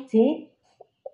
[0.08, 0.50] ¿sí?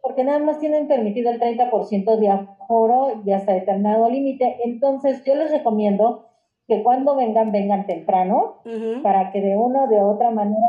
[0.03, 4.57] Porque nada más tienen permitido el 30% de aforo y hasta determinado límite.
[4.65, 6.27] Entonces, yo les recomiendo
[6.67, 8.57] que cuando vengan, vengan temprano,
[9.03, 10.67] para que de una o de otra manera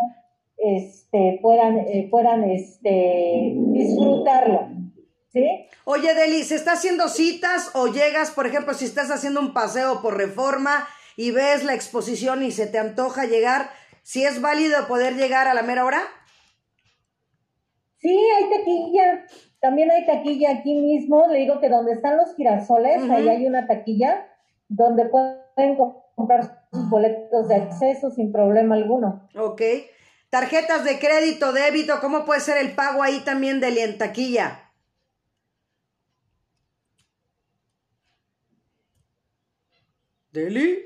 [0.58, 4.68] este, puedan, eh, puedan este, disfrutarlo.
[5.34, 5.68] ¿Sí?
[5.84, 10.02] Oye, Deli, ¿se está haciendo citas o llegas, por ejemplo, si estás haciendo un paseo
[10.02, 13.72] por reforma y ves la exposición y se te antoja llegar,
[14.04, 16.04] si es válido poder llegar a la mera hora?
[17.98, 19.26] Sí, hay taquilla.
[19.60, 21.26] También hay taquilla aquí mismo.
[21.28, 24.28] Le digo que donde están los girasoles, ahí hay una taquilla
[24.68, 25.78] donde pueden
[26.16, 29.28] comprar sus boletos de acceso sin problema alguno.
[29.36, 29.62] Ok.
[30.30, 34.63] Tarjetas de crédito, débito, ¿cómo puede ser el pago ahí también de en taquilla?
[40.34, 40.80] ¿Deli?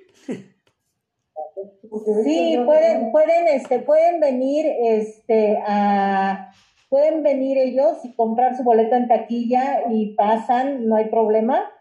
[2.24, 6.52] Sí, pueden, pueden, este, pueden venir, este, a,
[6.90, 11.72] pueden venir ellos y comprar su boleto en taquilla y pasan, no hay problema.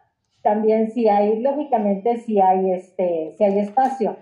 [0.42, 4.16] También si hay, lógicamente, si hay, este, si hay espacio,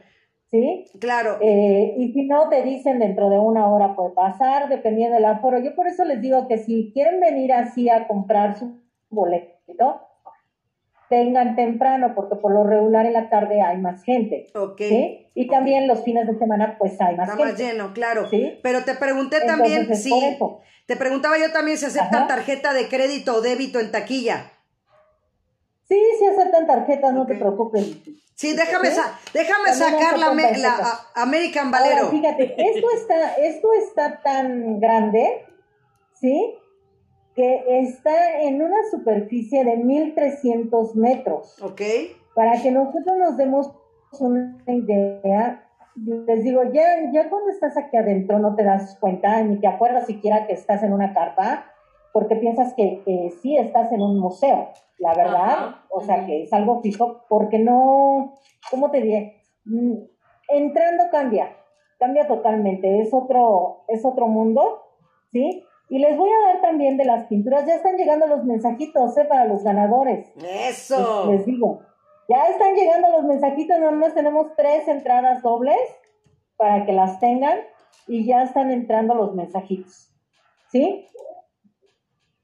[0.50, 0.86] ¿sí?
[0.98, 1.36] Claro.
[1.42, 5.58] Eh, y si no, te dicen dentro de una hora puede pasar, dependiendo del aforo.
[5.58, 8.80] Yo por eso les digo que si quieren venir así a comprar su
[9.10, 10.00] boleto,
[11.14, 14.46] vengan temprano, porque por lo regular en la tarde hay más gente.
[14.54, 14.78] Ok.
[14.78, 15.26] ¿sí?
[15.34, 17.52] Y también los fines de semana, pues hay más Está gente.
[17.52, 18.28] más lleno, claro.
[18.28, 18.58] ¿Sí?
[18.62, 20.10] Pero te pregunté también si.
[20.86, 24.50] Te preguntaba yo también si aceptan tarjeta de crédito o débito en taquilla.
[25.88, 27.96] Sí, sí aceptan tarjetas, no te preocupes.
[28.34, 28.90] Sí, déjame,
[29.32, 32.10] déjame sacar la, la American Valero.
[32.10, 35.46] fíjate, esto está, esto está tan grande,
[36.20, 36.54] ¿sí?
[37.34, 41.60] Que está en una superficie de 1300 metros.
[41.62, 41.80] Ok.
[42.34, 43.72] Para que nosotros nos demos
[44.20, 49.58] una idea, les digo, ya, ya cuando estás aquí adentro no te das cuenta, ni
[49.58, 51.66] te acuerdas siquiera que estás en una carpa,
[52.12, 53.02] porque piensas que,
[53.42, 54.68] sí estás en un museo,
[54.98, 58.34] la verdad, o sea que es algo fijo, porque no,
[58.70, 59.42] ¿cómo te diré?
[59.64, 59.94] Mm,
[60.48, 61.56] entrando cambia,
[61.98, 64.82] cambia totalmente, es otro, es otro mundo,
[65.32, 65.64] ¿sí?
[65.88, 67.66] Y les voy a dar también de las pinturas.
[67.66, 69.24] Ya están llegando los mensajitos ¿eh?
[69.24, 70.32] para los ganadores.
[70.36, 71.30] Eso.
[71.30, 71.82] Les, digo.
[72.28, 73.78] Ya están llegando los mensajitos.
[73.78, 75.78] Nada más tenemos tres entradas dobles
[76.56, 77.58] para que las tengan.
[78.06, 80.10] Y ya están entrando los mensajitos.
[80.72, 81.06] ¿Sí?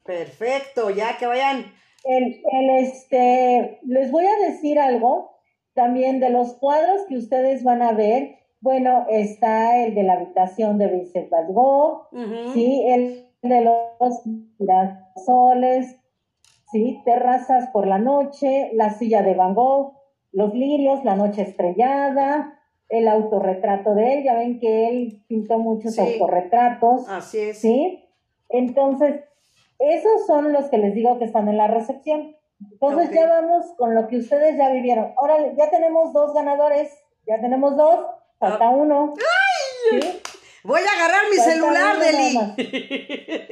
[0.05, 0.91] Perfecto.
[0.91, 1.64] Ya que vayan.
[2.05, 5.30] El, el, este, les voy a decir algo
[5.74, 8.36] también de los cuadros que ustedes van a ver.
[8.61, 12.09] Bueno, está el de la habitación de Vincent Van Gogh,
[12.53, 12.84] ¿sí?
[12.86, 14.22] El de los
[14.59, 15.97] girasoles,
[16.70, 17.01] ¿sí?
[17.05, 19.95] terrazas por la noche, la silla de Van Gogh,
[20.32, 25.99] los lirios, la noche estrellada, el autorretrato de él, ya ven que él pintó muchos
[25.99, 27.09] autorretratos.
[27.09, 27.61] Así es.
[27.61, 28.05] ¿Sí?
[28.49, 29.24] Entonces,
[29.78, 32.36] esos son los que les digo que están en la recepción.
[32.72, 35.12] Entonces ya vamos con lo que ustedes ya vivieron.
[35.16, 36.93] Ahora ya tenemos dos ganadores,
[37.26, 38.05] ya tenemos dos,
[38.38, 38.70] falta ah.
[38.70, 39.14] uno.
[39.16, 40.01] ¡Ay!
[40.03, 40.20] ¿sí?
[40.65, 42.37] Voy a agarrar mi celular, Deli.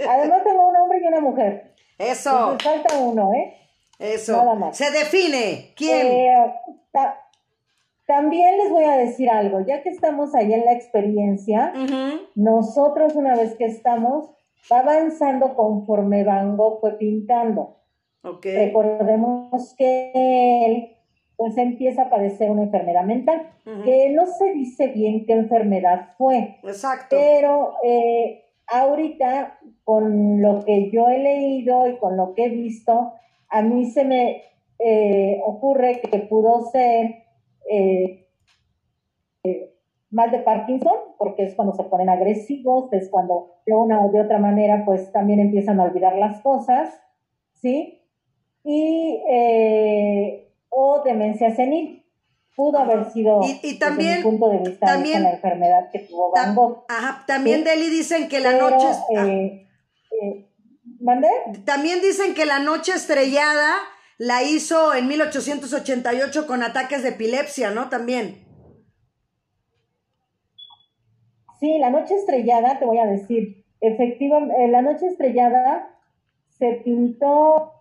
[0.09, 1.75] Además tengo un hombre y una mujer.
[1.99, 2.57] Eso.
[2.63, 3.55] falta uno, ¿eh?
[3.99, 4.37] Eso.
[4.37, 4.77] Nada más.
[4.77, 5.73] Se define.
[5.77, 6.07] ¿Quién?
[6.07, 6.55] Eh,
[8.07, 11.75] también les voy a decir algo, ya que estamos ahí en la experiencia,
[12.35, 14.31] nosotros una vez que estamos,
[14.73, 17.77] va avanzando conforme Van Gogh fue pintando.
[18.23, 18.67] Okay.
[18.67, 20.98] Recordemos que él
[21.39, 23.49] pues empieza a padecer una enfermedad mental,
[23.85, 26.57] que no se dice bien qué enfermedad fue.
[26.65, 27.15] Exacto.
[27.17, 33.13] Pero eh, ahorita, con lo que yo he leído y con lo que he visto,
[33.51, 34.43] a mí se me
[34.81, 37.23] eh, ocurre que pudo ser
[37.71, 38.27] eh,
[40.11, 44.23] mal de Parkinson, porque es cuando se ponen agresivos, es cuando de una o de
[44.23, 47.01] otra manera, pues también empiezan a olvidar las cosas,
[47.53, 48.03] ¿sí?
[48.65, 49.23] Y
[50.69, 52.05] o demencia senil.
[52.57, 56.33] Pudo haber sido y, también, desde mi punto de vista también, la enfermedad que tuvo
[56.33, 56.85] Van Gogh.
[56.89, 58.87] Ajá, también Deli dicen que la noche...
[59.17, 59.69] Eh,
[60.21, 60.45] eh,
[61.01, 61.29] ¿Mande?
[61.65, 63.77] También dicen que la noche estrellada
[64.17, 67.89] la hizo en 1888 con ataques de epilepsia, ¿no?
[67.89, 68.45] También.
[71.61, 75.97] Sí, la noche estrellada, te voy a decir, efectivamente, eh, la noche estrellada
[76.59, 77.78] se pintó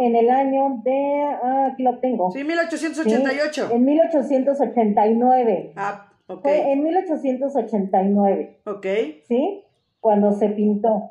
[0.00, 2.30] en el año de, ah, aquí lo tengo.
[2.30, 3.68] Sí, 1888.
[3.72, 5.72] En 1889.
[5.76, 6.42] Ah, ok.
[6.42, 8.60] Fue en 1889.
[8.66, 8.86] Ok.
[9.28, 9.64] ¿sí?
[10.00, 11.10] Cuando se pintó.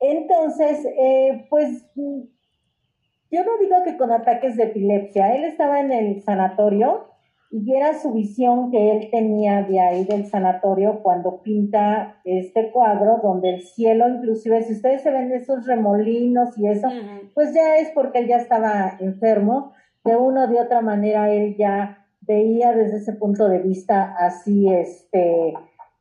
[0.00, 6.22] Entonces, eh, pues, yo no digo que con ataques de epilepsia, él estaba en el
[6.22, 7.13] sanatorio
[7.50, 13.20] y era su visión que él tenía de ahí del sanatorio cuando pinta este cuadro,
[13.22, 16.88] donde el cielo, inclusive, si ustedes se ven esos remolinos y eso,
[17.34, 19.72] pues ya es porque él ya estaba enfermo,
[20.04, 24.68] de una o de otra manera él ya veía desde ese punto de vista así,
[24.72, 25.54] este,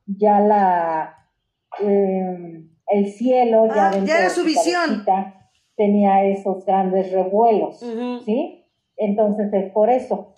[0.07, 1.27] ya la,
[1.81, 5.05] eh, el cielo, ya Ah, ya era su visión.
[5.75, 7.79] tenía esos grandes revuelos.
[8.25, 8.65] ¿sí?
[8.97, 10.32] Entonces es por eso,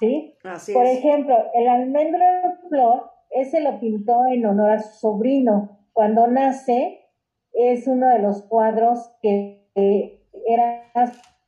[0.00, 0.34] ¿sí?
[0.42, 0.98] Así Por es.
[0.98, 5.78] ejemplo, el almendro de flor, ese lo pintó en honor a su sobrino.
[5.92, 7.00] Cuando nace,
[7.52, 9.68] es uno de los cuadros que
[10.46, 10.82] era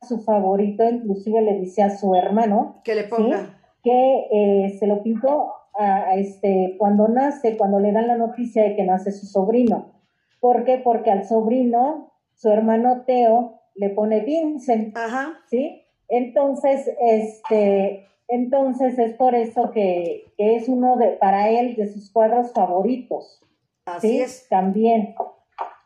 [0.01, 3.57] su favorito, inclusive le dice a su hermano Que le ponga.
[3.83, 8.63] que eh, se lo pintó a, a este, cuando nace, cuando le dan la noticia
[8.63, 9.91] de que nace su sobrino.
[10.39, 10.77] ¿Por qué?
[10.77, 14.95] Porque al sobrino, su hermano Teo, le pone Vincent.
[14.95, 15.39] Ajá.
[15.49, 15.81] ¿sí?
[16.09, 22.11] Entonces, este, entonces es por eso que, que es uno de, para él, de sus
[22.11, 23.41] cuadros favoritos,
[23.85, 24.21] Así ¿sí?
[24.21, 24.47] es.
[24.49, 25.15] También,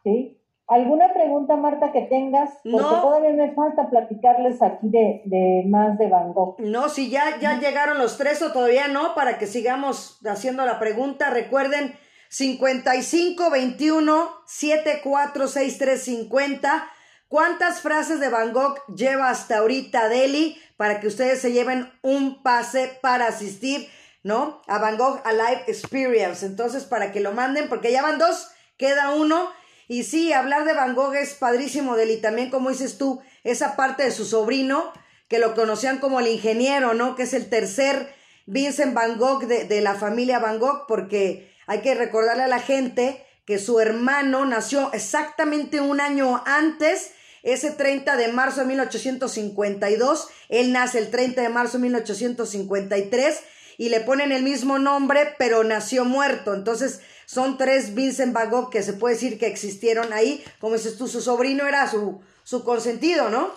[0.03, 0.33] ¿sí?
[0.69, 2.49] ¿Alguna pregunta, Marta, que tengas?
[2.63, 3.01] Porque No.
[3.01, 6.59] todavía me falta platicarles aquí de, de más de Van Gogh.
[6.59, 10.77] No, si ya, ya llegaron los tres o todavía no, para que sigamos haciendo la
[10.77, 11.29] pregunta.
[11.29, 11.93] Recuerden,
[12.29, 16.87] 55 21 74 63 50.
[17.29, 22.43] ¿Cuántas frases de Van Gogh lleva hasta ahorita Deli para que ustedes se lleven un
[22.43, 23.89] pase para asistir,
[24.23, 24.61] ¿no?
[24.67, 26.45] A Van Gogh Alive Experience.
[26.45, 29.51] Entonces, para que lo manden, porque ya van dos, queda uno.
[29.87, 32.17] Y sí, hablar de Van Gogh es padrísimo, Deli.
[32.17, 34.93] También, como dices tú, esa parte de su sobrino,
[35.27, 37.15] que lo conocían como el ingeniero, ¿no?
[37.15, 38.13] Que es el tercer
[38.45, 42.59] Vincent Van Gogh de, de la familia Van Gogh, porque hay que recordarle a la
[42.59, 47.11] gente que su hermano nació exactamente un año antes,
[47.47, 53.43] ese 30 de marzo de 1852, él nace el 30 de marzo de 1853
[53.77, 56.53] y le ponen el mismo nombre, pero nació muerto.
[56.53, 60.43] Entonces, son tres Vincent Van que se puede decir que existieron ahí.
[60.59, 63.47] Como dices tú, su sobrino era su, su consentido, ¿no?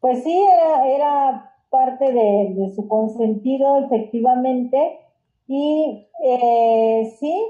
[0.00, 5.00] Pues sí, era, era parte de, de su consentido, efectivamente.
[5.48, 7.46] Y eh, sí,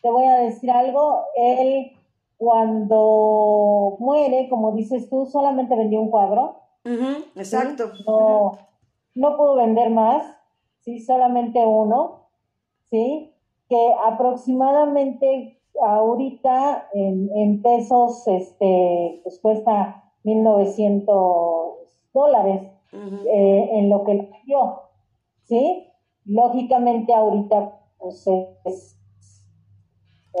[0.00, 1.95] te voy a decir algo, él
[2.36, 6.56] cuando muere, como dices tú, solamente vendió un cuadro.
[6.84, 7.24] ¿sí?
[7.34, 7.92] exacto.
[8.06, 8.52] No,
[9.14, 10.24] no pudo vender más,
[10.80, 12.28] sí, solamente uno,
[12.90, 13.32] sí,
[13.68, 21.76] que aproximadamente ahorita en, en pesos, este, pues cuesta 1900
[22.12, 24.82] dólares eh, en lo que dio,
[25.44, 25.86] ¿sí?
[26.24, 28.26] Lógicamente ahorita pues
[28.64, 28.95] es,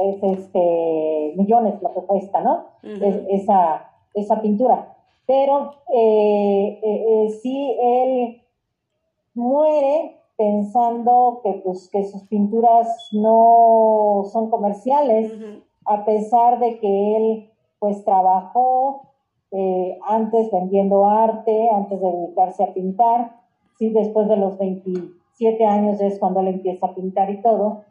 [0.02, 2.64] es este millones lo que cuesta, ¿no?
[3.02, 4.94] Es- esa, esa pintura.
[5.26, 8.42] Pero eh, eh, eh, sí él
[9.34, 15.32] muere pensando que pues que sus pinturas no son comerciales,
[15.86, 19.02] a pesar de que él pues trabajó
[19.52, 23.36] eh, antes vendiendo arte, antes de dedicarse a pintar,
[23.78, 27.82] sí, después de los 27 años es cuando él empieza a pintar y todo,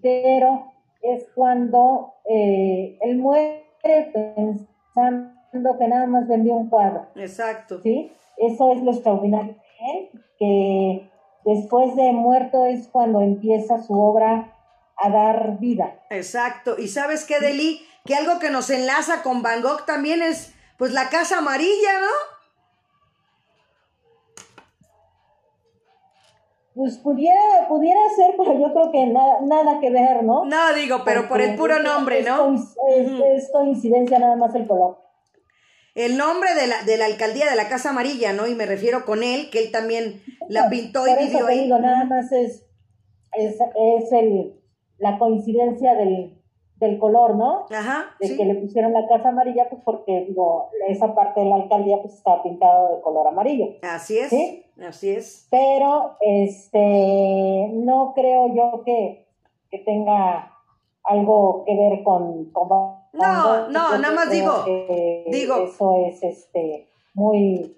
[0.00, 0.62] pero
[1.02, 7.80] es cuando eh, él muere pensando que nada más vendió un cuadro, Exacto.
[7.82, 8.12] ¿sí?
[8.36, 11.10] Eso es lo extraordinario de él, que
[11.44, 14.56] después de muerto es cuando empieza su obra
[14.96, 16.00] a dar vida.
[16.10, 16.76] Exacto.
[16.78, 20.92] Y sabes qué, Deli, que algo que nos enlaza con Van Gogh también es, pues,
[20.92, 22.31] la casa amarilla, ¿no?
[26.74, 30.44] Pues pudiera, pudiera ser, pero yo creo que nada, nada que ver, ¿no?
[30.44, 32.54] No, digo, pero por el puro nombre, es ¿no?
[32.54, 34.98] Es, coincidencia nada más el color.
[35.94, 38.46] El nombre de la, de la alcaldía de la Casa Amarilla, ¿no?
[38.46, 41.64] Y me refiero con él, que él también la pintó y vivió ahí.
[41.64, 42.66] digo, nada más es,
[43.32, 44.58] es, es el,
[44.96, 46.42] la coincidencia del,
[46.82, 47.66] del color, ¿no?
[47.70, 48.36] Ajá, De sí.
[48.36, 52.14] que le pusieron la casa amarilla, pues porque, digo, esa parte de la alcaldía pues
[52.14, 53.66] estaba pintada de color amarillo.
[53.82, 54.64] Así es, ¿Sí?
[54.80, 55.46] Así es.
[55.50, 59.26] Pero, este, no creo yo que,
[59.70, 60.52] que tenga
[61.04, 62.46] algo que ver con...
[62.46, 62.68] con
[63.12, 65.64] No, no, Yo nada más digo, que digo.
[65.64, 67.76] Eso es, este, muy...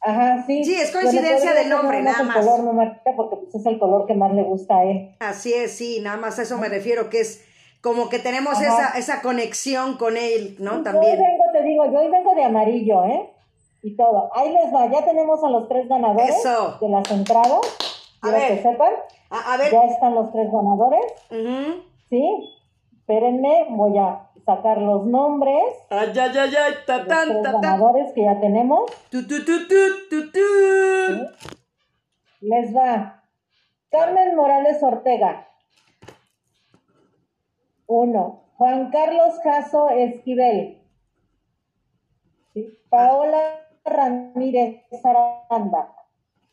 [0.00, 0.62] Ajá, sí.
[0.64, 2.44] Sí, es coincidencia del nombre, nada el más.
[2.44, 5.16] color, no, porque pues, es el color que más le gusta a él.
[5.20, 7.42] Así es, sí, nada más a eso me refiero, que es
[7.80, 8.64] como que tenemos Ajá.
[8.64, 10.76] esa, esa conexión con él, ¿no?
[10.76, 11.18] Yo También.
[11.18, 13.30] vengo, te digo, yo hoy vengo de amarillo, ¿eh?
[13.86, 14.30] Y todo.
[14.34, 16.78] Ahí les va, ya tenemos a los tres ganadores Eso.
[16.80, 17.60] de las entradas.
[18.22, 18.56] A Quiero ver.
[18.56, 18.92] que sepan,
[19.28, 19.70] A, a ver.
[19.70, 21.04] ya están los tres ganadores.
[22.08, 22.50] ¿sí?
[22.98, 28.12] Espérenme, voy a sacar los nombres Ay, ay, ay, ay, de ta, los tres ganadores
[28.14, 28.90] que ya tenemos.
[29.10, 30.40] Tu, tu, tu, tu, tu, tu.
[32.40, 33.22] Les va.
[33.90, 35.46] Carmen Morales Ortega.
[37.86, 38.44] Uno.
[38.56, 40.80] Juan Carlos Caso Esquivel.
[42.54, 42.78] Sí.
[42.88, 45.94] Paola Ramírez Aranda.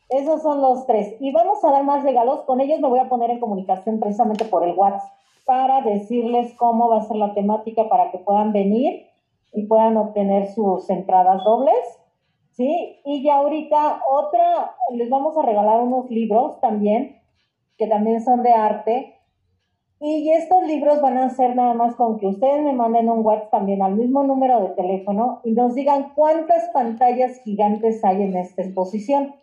[0.08, 1.16] Esos son los tres.
[1.20, 2.42] Y vamos a dar más regalos.
[2.42, 5.10] Con ellos me voy a poner en comunicación precisamente por el WhatsApp
[5.46, 9.06] para decirles cómo va a ser la temática para que puedan venir
[9.52, 11.78] y puedan obtener sus entradas dobles.
[12.52, 13.00] ¿sí?
[13.04, 17.20] Y ya ahorita otra, les vamos a regalar unos libros también,
[17.78, 19.18] que también son de arte.
[20.04, 23.52] Y estos libros van a ser nada más con que ustedes me manden un WhatsApp
[23.52, 28.62] también al mismo número de teléfono y nos digan cuántas pantallas gigantes hay en esta
[28.62, 29.36] exposición.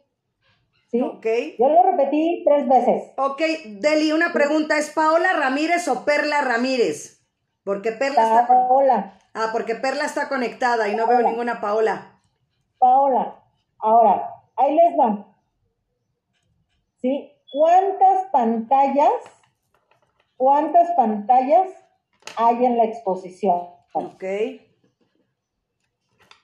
[0.91, 1.01] ¿Sí?
[1.01, 1.25] Ok.
[1.57, 3.13] Yo lo repetí tres veces.
[3.17, 3.41] Ok,
[3.79, 4.77] Deli, una pregunta.
[4.77, 7.25] ¿Es Paola Ramírez o Perla Ramírez?
[7.63, 8.47] Porque Perla está...
[8.47, 12.19] Paola, Ah, porque Perla está conectada y no veo ninguna Paola.
[12.79, 13.35] Paola.
[13.77, 15.25] Ahora, ahí les va.
[16.97, 17.31] ¿Sí?
[17.49, 19.09] ¿Cuántas pantallas,
[20.39, 21.69] cuántas pantallas
[22.37, 23.59] hay en la exposición?
[23.93, 24.23] Ok.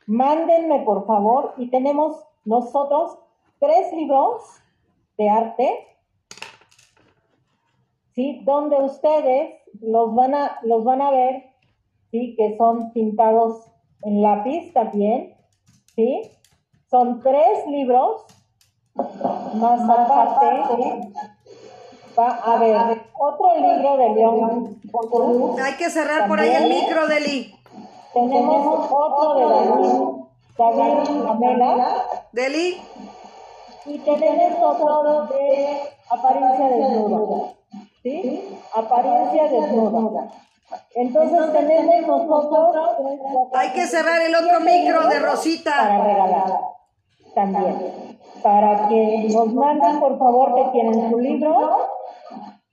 [0.06, 3.18] Mándenme, por favor, y tenemos nosotros
[3.58, 4.44] tres libros
[5.18, 5.88] de arte,
[8.14, 8.42] ¿sí?
[8.44, 11.46] Donde ustedes los van a, los van a ver,
[12.12, 12.36] ¿sí?
[12.36, 13.72] Que son pintados
[14.02, 15.38] en lápiz también,
[15.96, 16.22] ¿sí?
[16.88, 18.26] Son tres libros,
[19.56, 21.14] más aparte,
[22.18, 24.80] va a haber otro libro de León
[25.64, 27.56] Hay que cerrar por ahí el micro, Deli.
[28.14, 30.02] tenemos otro de David,
[30.58, 32.82] David Amela, Deli.
[33.86, 37.54] y tenemos otro de apariencia desnuda.
[38.04, 38.58] ¿Sí?
[38.74, 40.32] Apariencia desnuda.
[40.96, 42.90] Entonces tenemos nosotros.
[43.54, 46.04] Hay que cerrar el otro micro de Para Rosita.
[46.04, 46.60] regalar
[47.34, 48.18] también.
[48.42, 51.88] Para que nos manden, por favor, que tienen su libro,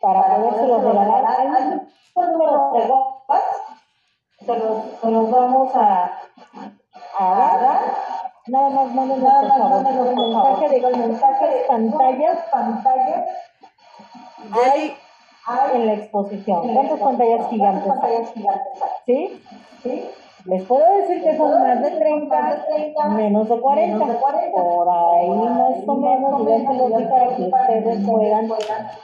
[0.03, 1.87] para podérselo regalar al mismo
[2.17, 3.43] número de WhatsApp.
[4.45, 6.19] Se los, se los vamos a,
[7.19, 7.81] a dar.
[8.49, 9.87] Nada más manden por favor.
[9.87, 13.25] El mensaje, digo, el mensaje de pantallas, pantallas
[14.53, 14.97] hay
[15.75, 16.75] en la exposición.
[16.75, 18.27] ¿Cuántas pantallas gigantes hay?
[19.07, 19.43] ¿Sí?
[19.83, 20.11] ¿Sí?
[20.45, 23.99] Les puedo decir que son más de 30, menos de 40.
[24.07, 28.49] Por ahí más o menos, déjenlo para que ustedes puedan.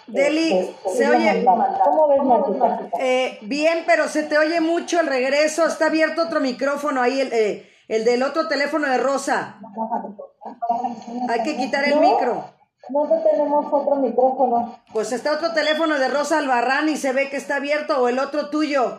[0.08, 1.44] Deli, este, se oye-.
[1.44, 2.80] ¿Cómo ves, Martita?
[2.98, 5.66] Eh, bien, pero se te oye mucho el regreso.
[5.66, 9.58] Está abierto otro micrófono ahí, el, eh, el del otro teléfono de Rosa.
[11.28, 12.00] Hay que quitar el No.
[12.00, 12.44] micro.
[12.90, 14.74] No tenemos otro micrófono.
[14.92, 18.18] Pues está otro teléfono de Rosa Albarrán y se ve que está abierto, o el
[18.18, 18.98] otro tuyo.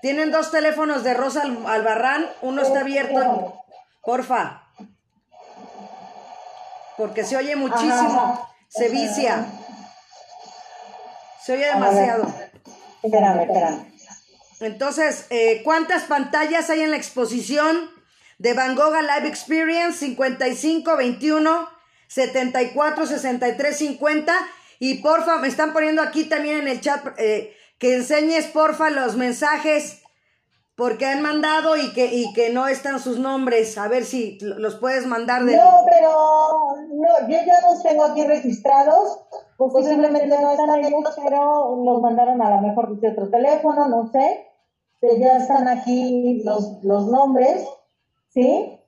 [0.00, 3.62] Tienen dos teléfonos de Rosa Al- Albarrán, uno está abierto.
[4.02, 4.62] Porfa.
[6.96, 8.48] Porque se oye muchísimo.
[8.68, 9.46] Se vicia.
[11.42, 12.32] Se oye demasiado.
[13.02, 13.92] Espérame, espérame.
[14.60, 17.90] Entonces, eh, ¿cuántas pantallas hay en la exposición
[18.38, 19.98] de Van Gogh Live Experience?
[20.00, 21.68] 55, 21,
[22.08, 24.34] 74, 63, 50.
[24.80, 29.16] Y porfa, me están poniendo aquí también en el chat eh, que enseñes porfa los
[29.16, 30.02] mensajes
[30.76, 33.76] porque han mandado y que, y que no están sus nombres.
[33.78, 35.56] A ver si los puedes mandar de...
[35.56, 36.10] No, pero
[36.92, 39.20] no, yo ya los tengo aquí registrados.
[39.56, 44.46] Posiblemente no están ellos, pero los mandaron a lo mejor de otro teléfono, no sé.
[45.00, 47.66] Pero ya están aquí los, los nombres,
[48.28, 48.80] ¿sí?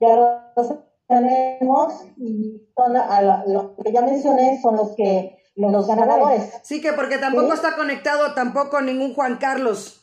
[0.00, 0.74] Ya los
[1.06, 6.52] tenemos y son a la- los que ya mencioné son los que los ganadores.
[6.62, 7.54] Sí, que porque tampoco Sí.
[7.54, 10.00] está conectado tampoco ningún Juan Carlos.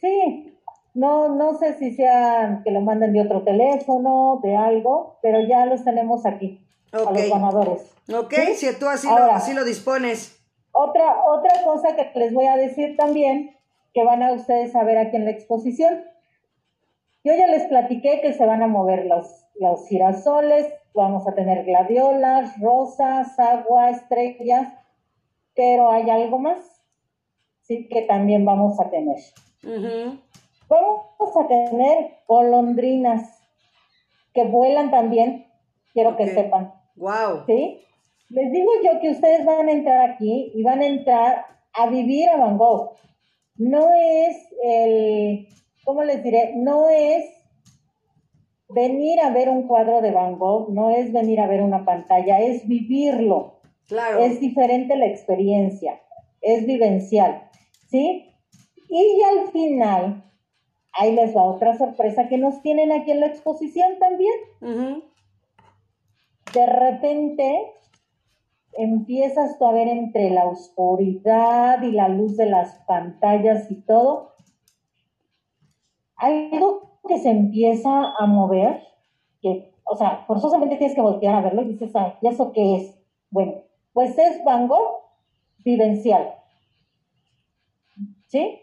[0.00, 0.58] Sí,
[0.94, 5.66] no, no sé si sean que lo manden de otro teléfono, de algo, pero ya
[5.66, 7.90] los tenemos aquí, a los ganadores.
[8.14, 8.54] Ok, ¿Sí?
[8.66, 9.36] si tú así lo, Ahora.
[9.36, 10.38] así lo dispones.
[10.72, 13.56] Otra, otra cosa que les voy a decir también,
[13.94, 16.04] que van a ustedes a ver aquí en la exposición.
[17.24, 21.64] Yo ya les platiqué que se van a mover los, los girasoles, vamos a tener
[21.64, 24.72] gladiolas, rosas, agua, estrellas,
[25.54, 26.58] pero hay algo más,
[27.62, 29.16] sí, que también vamos a tener.
[30.68, 33.42] Vamos a tener golondrinas
[34.34, 35.46] que vuelan también,
[35.94, 36.74] quiero que sepan.
[36.96, 37.44] Wow.
[37.46, 37.80] ¿sí?
[38.28, 42.28] Les digo yo que ustedes van a entrar aquí y van a entrar a vivir
[42.28, 42.92] a Van Gogh.
[43.56, 45.48] No es el,
[45.84, 46.54] ¿cómo les diré?
[46.56, 47.24] No es
[48.68, 52.40] venir a ver un cuadro de Van Gogh, no es venir a ver una pantalla,
[52.40, 53.60] es vivirlo.
[53.86, 54.20] Claro.
[54.20, 56.00] Es diferente la experiencia,
[56.40, 57.50] es vivencial,
[57.88, 58.30] ¿sí?
[58.88, 60.24] Y al final,
[60.92, 64.34] ahí les va otra sorpresa que nos tienen aquí en la exposición también.
[66.54, 67.72] De repente
[68.72, 74.33] empiezas tú a ver entre la oscuridad y la luz de las pantallas y todo,
[76.16, 78.82] algo que se empieza a mover,
[79.40, 82.76] que, o sea, forzosamente tienes que voltear a verlo y dices, ay, ¿y eso qué
[82.76, 82.98] es?
[83.30, 83.54] Bueno,
[83.92, 85.02] pues es Van Gogh
[85.58, 86.34] vivencial.
[88.26, 88.60] ¿Sí?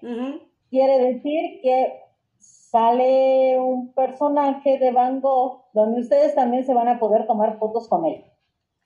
[0.69, 2.01] Quiere decir que
[2.37, 7.87] sale un personaje de Van Gogh donde ustedes también se van a poder tomar fotos
[7.87, 8.23] con él.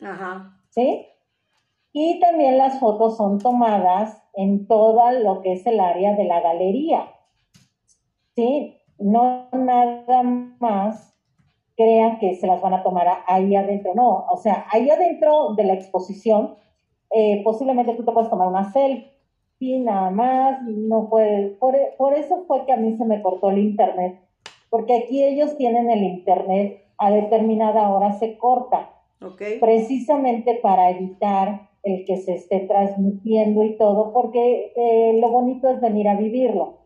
[0.02, 0.60] Ajá.
[0.70, 1.06] ¿Sí?
[1.94, 6.42] Y también las fotos son tomadas en todo lo que es el área de la
[6.42, 7.10] galería.
[8.36, 8.78] ¿Sí?
[9.00, 10.24] No nada
[10.60, 11.16] más
[11.76, 13.94] crean que se las van a tomar ahí adentro.
[13.96, 16.56] No, o sea, ahí adentro de la exposición,
[17.12, 21.58] eh, posiblemente tú te puedes tomar una selfie nada más, no puedes.
[21.58, 24.20] Por, por eso fue que a mí se me cortó el internet,
[24.70, 28.92] porque aquí ellos tienen el internet a determinada hora se corta.
[29.22, 29.60] Okay.
[29.60, 35.80] Precisamente para evitar el que se esté transmitiendo y todo, porque eh, lo bonito es
[35.80, 36.80] venir a vivirlo,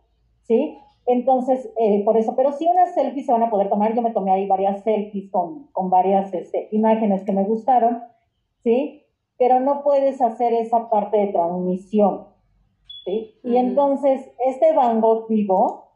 [0.44, 0.78] ¿sí?
[1.12, 4.12] Entonces, eh, por eso, pero sí unas selfies se van a poder tomar, yo me
[4.12, 8.04] tomé ahí varias selfies con, con varias este, imágenes que me gustaron,
[8.62, 9.08] ¿sí?
[9.40, 12.28] Pero no puedes hacer esa parte de transmisión,
[13.06, 13.40] ¿sí?
[13.44, 15.94] Y entonces, este Van Gogh vivo,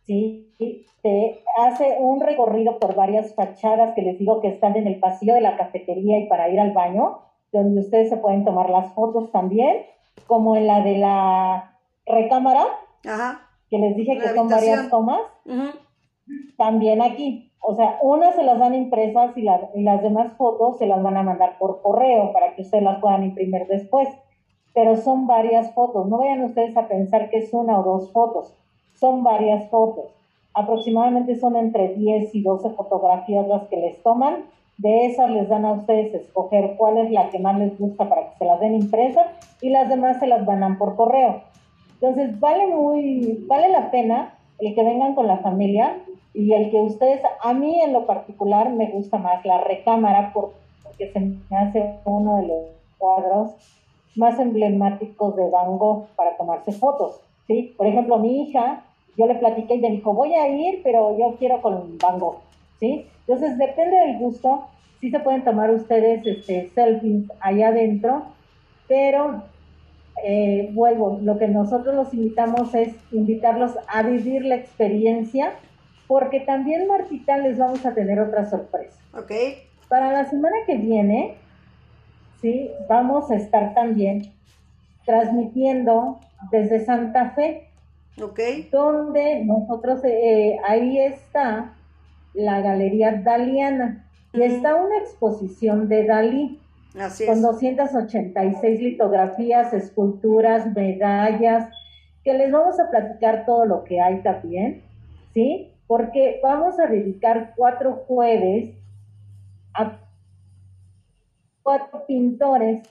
[0.00, 0.54] ¿sí?
[1.02, 5.34] Te hace un recorrido por varias fachadas que les digo que están en el pasillo
[5.34, 7.18] de la cafetería y para ir al baño,
[7.52, 9.82] donde ustedes se pueden tomar las fotos también,
[10.26, 12.64] como en la de la recámara,
[13.68, 15.20] que les dije que son varias tomas,
[16.56, 17.50] también aquí.
[17.60, 21.16] O sea, unas se las dan impresas y, y las demás fotos se las van
[21.16, 24.08] a mandar por correo para que ustedes las puedan imprimir después.
[24.74, 26.08] Pero son varias fotos.
[26.08, 28.54] No vayan ustedes a pensar que es una o dos fotos.
[28.94, 30.06] Son varias fotos.
[30.54, 34.44] Aproximadamente son entre 10 y 12 fotografías las que les toman
[34.78, 38.30] de esas les dan a ustedes escoger cuál es la que más les gusta para
[38.30, 41.42] que se las den impresa y las demás se las mandan por correo.
[42.02, 45.98] Entonces vale muy, vale la pena el que vengan con la familia
[46.34, 51.12] y el que ustedes, a mí en lo particular me gusta más la recámara porque
[51.12, 52.58] se me hace uno de los
[52.98, 53.52] cuadros
[54.16, 57.20] más emblemáticos de Van Gogh para tomarse fotos.
[57.46, 57.72] ¿sí?
[57.76, 58.82] Por ejemplo, mi hija,
[59.16, 62.40] yo le platiqué y me dijo, voy a ir, pero yo quiero con Van Gogh.
[62.80, 63.06] ¿sí?
[63.28, 64.64] Entonces, depende del gusto,
[65.00, 68.22] sí se pueden tomar ustedes este, selfies allá adentro,
[68.88, 69.51] pero
[70.24, 75.52] eh, vuelvo, lo que nosotros los invitamos es invitarlos a vivir la experiencia,
[76.06, 78.98] porque también, Martita, les vamos a tener otra sorpresa.
[79.14, 79.32] Ok.
[79.88, 81.36] Para la semana que viene,
[82.40, 84.32] sí, vamos a estar también
[85.04, 86.20] transmitiendo
[86.50, 87.68] desde Santa Fe.
[88.22, 88.40] Ok.
[88.70, 91.74] Donde nosotros, eh, ahí está
[92.34, 94.06] la Galería Daliana.
[94.32, 96.61] Y está una exposición de Dalí.
[97.26, 101.70] Con 286 litografías, esculturas, medallas,
[102.22, 104.82] que les vamos a platicar todo lo que hay también,
[105.32, 105.72] ¿sí?
[105.86, 108.74] Porque vamos a dedicar cuatro jueves
[109.74, 109.98] a
[111.62, 112.82] cuatro pintores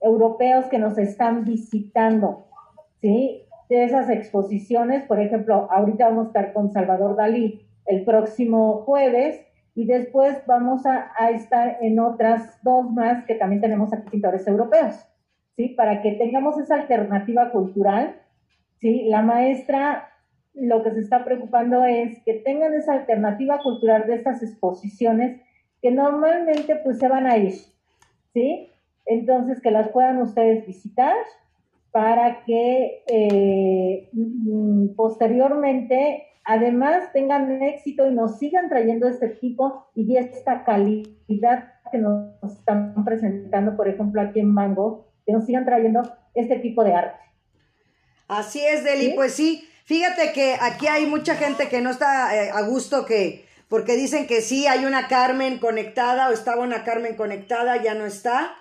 [0.00, 2.46] europeos que nos están visitando,
[3.00, 3.42] ¿sí?
[3.68, 9.40] De esas exposiciones, por ejemplo, ahorita vamos a estar con Salvador Dalí, el próximo jueves
[9.76, 14.94] y después vamos a, estar en otras dos más que también tenemos aquí pintores europeos,
[15.54, 15.68] ¿sí?
[15.68, 18.16] Para que tengamos esa alternativa cultural,
[18.80, 19.04] ¿sí?
[19.04, 20.08] La maestra
[20.54, 25.42] lo que se está preocupando es que tengan esa alternativa cultural de estas exposiciones
[25.82, 27.52] que normalmente pues se van a ir,
[28.32, 28.70] ¿sí?
[29.04, 31.14] Entonces que las puedan ustedes visitar
[31.90, 40.16] para que eh, mm, posteriormente además tengan éxito y nos sigan trayendo este tipo y
[40.16, 46.02] esta calidad que nos están presentando, por ejemplo, aquí en Mango, que nos sigan trayendo
[46.34, 47.20] este tipo de arte.
[48.28, 49.68] Así es, Deli, pues sí.
[49.84, 54.26] Fíjate que aquí hay mucha gente que no está eh, a gusto que, porque dicen
[54.26, 58.54] que sí, hay una Carmen conectada o estaba una Carmen conectada, ya no está.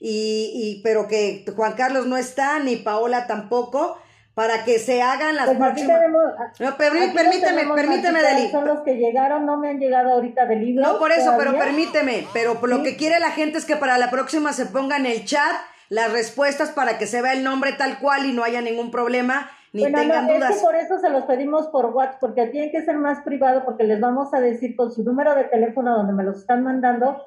[0.00, 3.96] Y, y pero que Juan Carlos no está, ni Paola tampoco
[4.34, 8.50] para que se hagan las pues no, permíteme, permíteme, Deli.
[8.50, 10.82] Son los que llegaron, no me han llegado ahorita del libro.
[10.84, 12.26] No, por eso, pero permíteme.
[12.32, 15.24] Pero lo que quiere la gente es que para la próxima se ponga en el
[15.24, 15.54] chat
[15.88, 19.50] las respuestas para que se vea el nombre tal cual y no haya ningún problema
[19.74, 20.50] ni bueno, tengan no, dudas.
[20.50, 23.64] Es que por eso se los pedimos por WhatsApp, porque tiene que ser más privado,
[23.64, 27.26] porque les vamos a decir con su número de teléfono donde me los están mandando.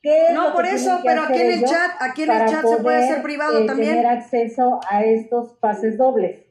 [0.00, 2.64] qué es No, por eso, tienen pero aquí en el chat, aquí en el chat
[2.64, 3.96] se puede hacer privado eh, también.
[3.96, 6.47] tener acceso a estos pases dobles.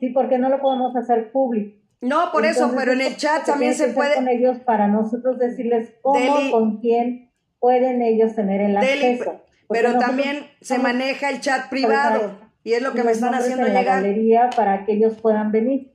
[0.00, 1.78] Sí, porque no lo podemos hacer público.
[2.02, 4.14] No, por eso, pero en el chat también se puede.
[4.16, 9.40] con ellos para nosotros decirles cómo, Deli- con quién pueden ellos tener el acceso.
[9.68, 13.72] Pero también se maneja el chat privado y es lo que me están haciendo en
[13.74, 14.02] la llegar.
[14.02, 15.92] galería para que ellos puedan venir.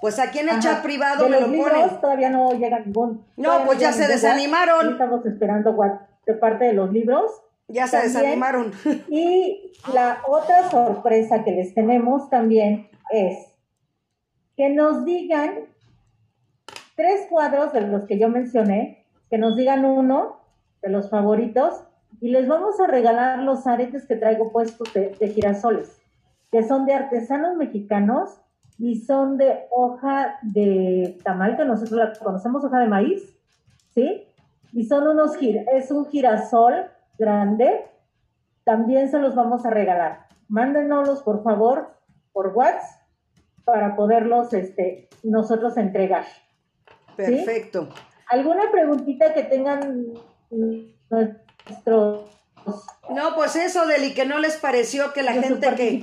[0.00, 0.60] Pues aquí en el Ajá.
[0.60, 2.00] chat privado De me los lo libros ponen.
[2.00, 3.24] todavía no llega ningún.
[3.36, 4.92] No, pues ya se desanimaron.
[4.92, 5.76] Estamos esperando
[6.26, 7.30] de parte de los libros.
[7.68, 8.72] Ya se También- desanimaron.
[9.08, 13.38] Y la otra sorpresa que les tenemos también es
[14.56, 15.66] que nos digan
[16.96, 20.40] tres cuadros de los que yo mencioné, que nos digan uno
[20.82, 21.84] de los favoritos
[22.20, 26.00] y les vamos a regalar los aretes que traigo puestos de, de girasoles,
[26.50, 28.40] que son de artesanos mexicanos
[28.78, 33.36] y son de hoja de tamal, que nosotros la conocemos, hoja de maíz,
[33.94, 34.24] ¿sí?
[34.72, 36.86] Y son unos, es un girasol
[37.18, 37.86] grande,
[38.64, 40.26] también se los vamos a regalar.
[40.48, 41.94] Mándenoslos, por favor,
[42.32, 42.98] por WhatsApp
[43.64, 46.24] para poderlos este, nosotros entregar.
[47.16, 47.90] Perfecto.
[48.30, 50.06] ¿Alguna preguntita que tengan
[51.10, 52.30] nuestros,
[53.10, 56.00] No, pues eso, Deli, que no les pareció que la gente que,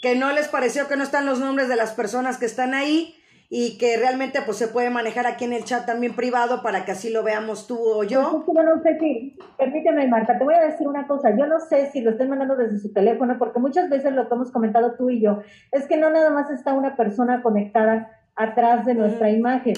[0.00, 3.14] que no les pareció que no están los nombres de las personas que están ahí
[3.48, 6.92] y que realmente pues se puede manejar aquí en el chat también privado para que
[6.92, 8.44] así lo veamos tú o yo.
[8.46, 11.90] yo no sé si, permíteme Marta, te voy a decir una cosa, yo no sé
[11.92, 15.10] si lo estén mandando desde su teléfono, porque muchas veces lo que hemos comentado tú
[15.10, 15.40] y yo,
[15.72, 19.74] es que no nada más está una persona conectada atrás de nuestra imagen.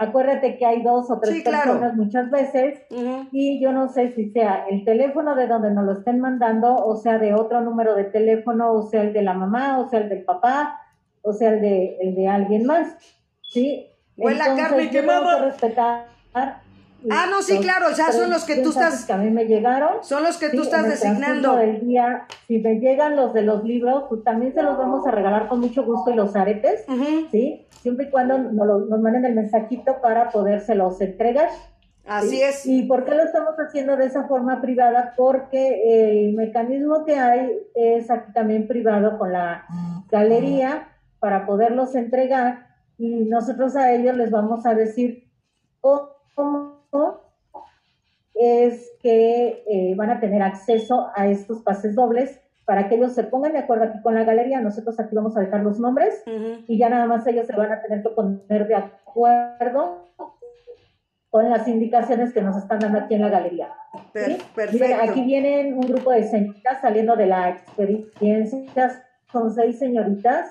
[0.00, 1.72] Acuérdate que hay dos o tres Sí, claro.
[1.72, 2.80] personas muchas veces
[3.32, 6.94] y yo no sé si sea el teléfono de donde nos lo estén mandando, o
[6.96, 10.08] sea de otro número de teléfono, o sea el de la mamá, o sea el
[10.08, 10.80] del papá,
[11.22, 12.96] o sea el de, el de alguien más,
[13.42, 13.86] ¿sí?
[14.16, 15.38] Huele a carne quemada.
[15.38, 16.06] que respetar
[17.10, 20.02] Ah, no, sí, claro, ya son los que tú estás- que a mí me llegaron.
[20.02, 21.52] Son los que tú Sí, estás en el designando.
[21.52, 25.06] transcurso del día, si me llegan los de los libros, pues también se los vamos
[25.06, 26.84] a regalar con mucho gusto y los aretes.
[27.30, 27.66] ¿sí?
[27.82, 31.48] Siempre y cuando nos, nos manden el mensajito para podérselos entregar.
[32.04, 32.42] Así ¿sí?
[32.42, 32.66] es.
[32.66, 35.14] ¿Y por qué lo estamos haciendo de esa forma privada?
[35.16, 39.64] Porque el mecanismo que hay es aquí también privado con la
[40.10, 40.88] galería
[41.20, 42.66] para poderlos entregar
[42.96, 45.24] y nosotros a ellos les vamos a decir
[45.80, 46.16] cómo
[48.34, 53.24] es que eh, van a tener acceso a estos pases dobles para que ellos se
[53.24, 54.60] pongan de acuerdo aquí con la galería.
[54.60, 56.62] Nosotros aquí vamos a dejar los nombres Ujú.
[56.68, 60.04] y ya nada más ellos se van a tener que poner de acuerdo
[61.30, 63.68] con las indicaciones que nos están dando aquí en la galería.
[64.12, 64.30] Per- ¿sí?
[64.32, 65.10] Miren, perfecto.
[65.10, 70.50] aquí vienen un grupo de señoritas saliendo de la experiencia, son seis señoritas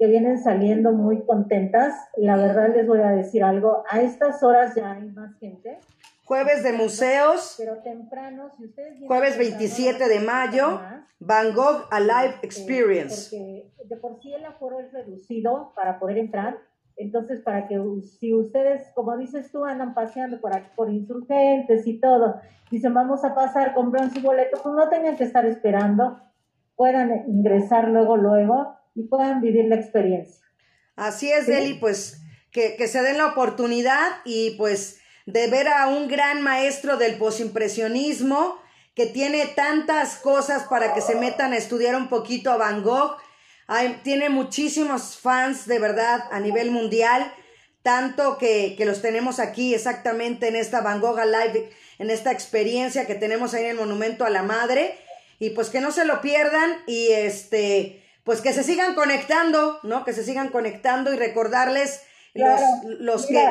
[0.00, 1.94] que vienen saliendo muy contentas.
[2.16, 5.78] La verdad les voy a decir algo, a estas horas ya hay más gente,
[6.24, 9.00] Jueves de museos, pero temprano, si ustedes...
[9.04, 10.80] jueves temprano, 27 de mayo,
[11.18, 13.36] Van Gogh Alive eh, Experience.
[13.36, 16.56] porque de por sí el aforo es reducido para poder entrar.
[16.96, 21.98] Entonces, para que si ustedes, como dices tú, andan paseando por aquí, por insurgentes y
[21.98, 22.36] todo,
[22.70, 26.20] dicen vamos a pasar, compran su boleto, pues no tengan que estar esperando,
[26.76, 30.44] puedan ingresar luego, luego y puedan vivir la experiencia.
[30.96, 31.52] Así es, ¿Sí?
[31.52, 32.20] Deli, pues
[32.50, 37.16] que, que se den la oportunidad y pues de ver a un gran maestro del
[37.16, 38.60] posimpresionismo
[38.94, 43.16] que tiene tantas cosas para que se metan a estudiar un poquito a Van Gogh.
[43.66, 47.32] Hay- tiene muchísimos fans de verdad a nivel mundial,
[47.82, 53.06] tanto que, que los tenemos aquí exactamente en esta Van Gogh Live, en esta experiencia
[53.06, 54.98] que tenemos ahí en el Monumento a la Madre.
[55.38, 60.04] Y pues que no se lo pierdan y este, pues que se sigan conectando, ¿no?
[60.04, 62.02] Que se sigan conectando y recordarles
[62.34, 63.44] Claro, los, los que...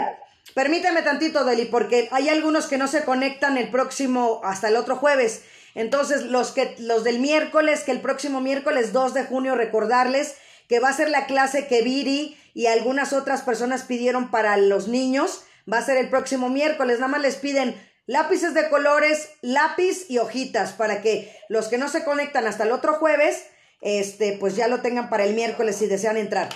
[0.55, 4.95] Permíteme tantito, Deli, porque hay algunos que no se conectan el próximo, hasta el otro
[4.95, 5.43] jueves.
[5.75, 10.35] Entonces, los que, los del miércoles, que el próximo miércoles 2 de junio, recordarles
[10.67, 14.87] que va a ser la clase que Viri y algunas otras personas pidieron para los
[14.87, 15.43] niños.
[15.71, 16.99] Va a ser el próximo miércoles.
[16.99, 17.75] Nada más les piden
[18.07, 22.71] lápices de colores, lápiz y hojitas para que los que no se conectan hasta el
[22.71, 23.45] otro jueves,
[23.81, 26.49] este, pues ya lo tengan para el miércoles si desean entrar.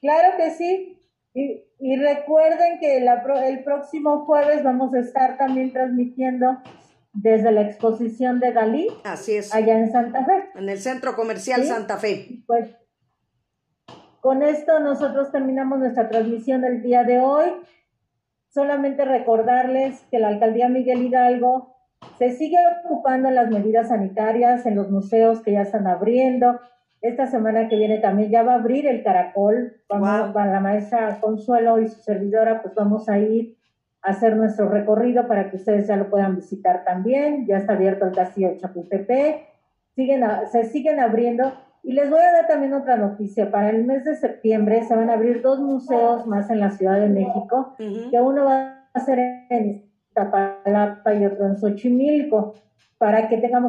[0.00, 1.00] Claro que sí.
[1.34, 6.58] Y, y recuerden que la el próximo jueves vamos a estar también transmitiendo
[7.12, 9.54] desde la exposición de Dalí Así es.
[9.54, 10.50] allá en Santa Fe.
[10.54, 11.68] En el Centro Comercial Sí.
[11.68, 12.42] Santa Fe.
[12.46, 12.70] Pues
[14.20, 17.50] con esto nosotros terminamos nuestra transmisión del día de hoy.
[18.48, 21.76] Solamente recordarles que la alcaldía Miguel Hidalgo
[22.18, 26.60] se sigue ocupando en las medidas sanitarias, en los museos que ya están abriendo,
[27.00, 29.76] Esta semana que viene también ya va a abrir el caracol.
[29.88, 30.48] Vamos, Guau.
[30.48, 33.56] La maestra Consuelo y su servidora, pues vamos a ir
[34.02, 37.46] a hacer nuestro recorrido para que ustedes ya lo puedan visitar también.
[37.46, 39.46] Ya está abierto el castillo de Chapultepec.
[39.94, 41.52] Siguen se siguen abriendo.
[41.84, 43.48] Y les voy a dar también otra noticia.
[43.52, 46.98] Para el mes de septiembre se van a abrir dos museos más en la Ciudad
[46.98, 49.20] de México que uno va a ser
[49.50, 49.87] en
[50.18, 52.54] Iztapalapa y otro en Xochimilco,
[52.98, 53.66] para que tengamos